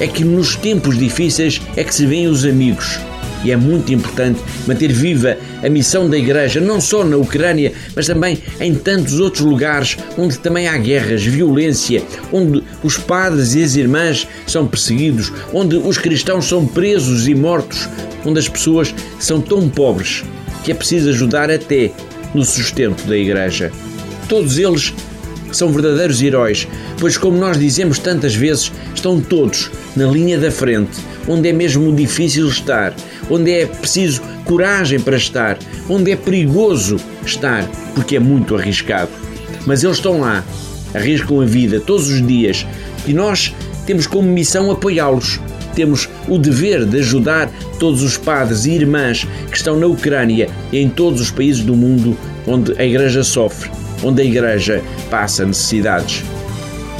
É 0.00 0.06
que 0.06 0.24
nos 0.24 0.56
tempos 0.56 0.98
difíceis 0.98 1.60
é 1.76 1.84
que 1.84 1.94
se 1.94 2.04
veem 2.04 2.26
os 2.26 2.44
amigos. 2.44 2.98
E 3.44 3.52
é 3.52 3.56
muito 3.56 3.92
importante 3.92 4.40
manter 4.66 4.92
viva 4.92 5.36
a 5.62 5.68
missão 5.68 6.08
da 6.08 6.18
Igreja, 6.18 6.60
não 6.60 6.80
só 6.80 7.04
na 7.04 7.16
Ucrânia, 7.16 7.72
mas 7.94 8.06
também 8.06 8.38
em 8.60 8.74
tantos 8.74 9.20
outros 9.20 9.44
lugares 9.44 9.96
onde 10.16 10.38
também 10.38 10.66
há 10.66 10.76
guerras, 10.76 11.24
violência, 11.24 12.02
onde 12.32 12.62
os 12.82 12.96
padres 12.98 13.54
e 13.54 13.62
as 13.62 13.76
irmãs 13.76 14.26
são 14.46 14.66
perseguidos, 14.66 15.32
onde 15.52 15.76
os 15.76 15.98
cristãos 15.98 16.46
são 16.46 16.66
presos 16.66 17.28
e 17.28 17.34
mortos, 17.34 17.88
onde 18.24 18.38
as 18.38 18.48
pessoas 18.48 18.94
são 19.20 19.40
tão 19.40 19.68
pobres 19.68 20.24
que 20.64 20.72
é 20.72 20.74
preciso 20.74 21.08
ajudar 21.10 21.50
até 21.50 21.90
no 22.34 22.44
sustento 22.44 23.06
da 23.06 23.16
Igreja. 23.16 23.72
Todos 24.28 24.58
eles 24.58 24.92
são 25.52 25.72
verdadeiros 25.72 26.20
heróis, 26.22 26.68
pois, 26.98 27.16
como 27.16 27.38
nós 27.38 27.58
dizemos 27.58 27.98
tantas 27.98 28.34
vezes, 28.34 28.70
estão 28.94 29.20
todos 29.20 29.70
na 29.96 30.06
linha 30.06 30.38
da 30.38 30.50
frente, 30.50 30.98
onde 31.26 31.48
é 31.48 31.52
mesmo 31.52 31.94
difícil 31.94 32.48
estar, 32.48 32.94
onde 33.30 33.50
é 33.52 33.66
preciso 33.66 34.22
coragem 34.44 35.00
para 35.00 35.16
estar, 35.16 35.58
onde 35.88 36.10
é 36.10 36.16
perigoso 36.16 36.96
estar, 37.24 37.68
porque 37.94 38.16
é 38.16 38.20
muito 38.20 38.56
arriscado. 38.56 39.10
Mas 39.66 39.84
eles 39.84 39.96
estão 39.96 40.20
lá, 40.20 40.44
arriscam 40.94 41.40
a 41.40 41.44
vida 41.44 41.80
todos 41.80 42.08
os 42.08 42.26
dias 42.26 42.66
e 43.06 43.12
nós 43.12 43.54
temos 43.86 44.06
como 44.06 44.28
missão 44.28 44.70
apoiá-los. 44.70 45.40
Temos 45.74 46.08
o 46.26 46.38
dever 46.38 46.84
de 46.84 46.98
ajudar 46.98 47.50
todos 47.78 48.02
os 48.02 48.16
padres 48.16 48.64
e 48.64 48.72
irmãs 48.72 49.26
que 49.50 49.56
estão 49.56 49.78
na 49.78 49.86
Ucrânia 49.86 50.48
e 50.72 50.78
em 50.78 50.88
todos 50.88 51.20
os 51.20 51.30
países 51.30 51.62
do 51.62 51.76
mundo 51.76 52.16
onde 52.46 52.72
a 52.80 52.84
Igreja 52.84 53.22
sofre 53.22 53.70
onde 54.02 54.22
a 54.22 54.24
Igreja 54.24 54.82
passa 55.10 55.44
necessidades. 55.44 56.22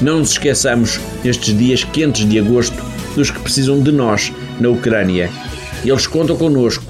Não 0.00 0.18
nos 0.18 0.32
esqueçamos, 0.32 1.00
nestes 1.24 1.56
dias 1.56 1.84
quentes 1.84 2.28
de 2.28 2.38
agosto, 2.38 2.76
dos 3.14 3.30
que 3.30 3.40
precisam 3.40 3.80
de 3.80 3.90
nós 3.90 4.32
na 4.60 4.68
Ucrânia. 4.68 5.30
Eles 5.84 6.06
contam 6.06 6.36
connosco, 6.36 6.84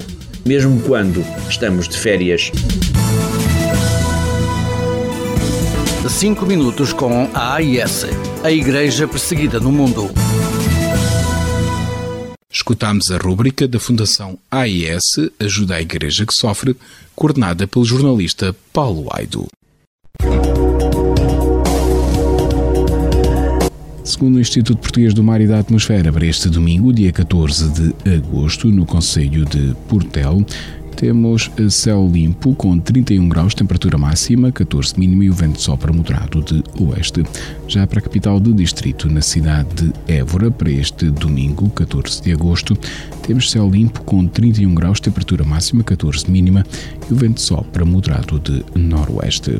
mesmo 0.45 0.81
quando 0.81 1.23
estamos 1.49 1.87
de 1.87 1.97
férias. 1.97 2.51
Cinco 6.09 6.45
minutos 6.45 6.91
com 6.91 7.29
a 7.33 7.55
AIS, 7.55 8.05
a 8.43 8.51
Igreja 8.51 9.07
Perseguida 9.07 9.59
no 9.59 9.71
Mundo. 9.71 10.09
Escutámos 12.51 13.11
a 13.11 13.17
rúbrica 13.17 13.67
da 13.67 13.79
Fundação 13.79 14.37
AIS 14.51 15.29
Ajuda 15.39 15.75
a 15.75 15.81
Igreja 15.81 16.25
que 16.25 16.33
Sofre, 16.33 16.75
coordenada 17.15 17.67
pelo 17.67 17.85
jornalista 17.85 18.55
Paulo 18.73 19.07
Aido. 19.11 19.47
Segundo 24.09 24.37
o 24.37 24.39
Instituto 24.39 24.79
Português 24.79 25.13
do 25.13 25.23
Mar 25.23 25.39
e 25.39 25.45
da 25.45 25.59
Atmosfera, 25.59 26.11
para 26.11 26.25
este 26.25 26.49
domingo, 26.49 26.91
dia 26.91 27.11
14 27.11 27.69
de 27.69 28.15
agosto, 28.15 28.67
no 28.71 28.83
Conselho 28.83 29.45
de 29.45 29.75
Portel, 29.87 30.43
temos 30.95 31.51
céu 31.69 32.09
limpo 32.11 32.55
com 32.55 32.79
31 32.79 33.29
graus, 33.29 33.53
temperatura 33.53 33.99
máxima, 33.99 34.51
14 34.51 34.99
mínimo 34.99 35.21
e 35.21 35.29
o 35.29 35.33
vento 35.33 35.61
sopra 35.61 35.93
moderado 35.93 36.41
de 36.41 36.63
oeste. 36.81 37.23
Já 37.67 37.85
para 37.85 37.99
a 37.99 38.01
capital 38.01 38.39
do 38.39 38.51
distrito, 38.51 39.07
na 39.07 39.21
cidade 39.21 39.69
de 39.75 39.93
Évora, 40.11 40.49
para 40.49 40.71
este 40.71 41.11
domingo, 41.11 41.69
14 41.69 42.23
de 42.23 42.31
agosto, 42.31 42.75
temos 43.21 43.51
céu 43.51 43.69
limpo 43.69 44.01
com 44.01 44.25
31 44.25 44.73
graus, 44.73 44.99
temperatura 44.99 45.43
máxima, 45.43 45.83
14 45.83 46.31
mínima 46.31 46.65
e 47.07 47.13
o 47.13 47.15
vento 47.15 47.39
sopra 47.39 47.85
moderado 47.85 48.39
de 48.39 48.65
noroeste. 48.75 49.59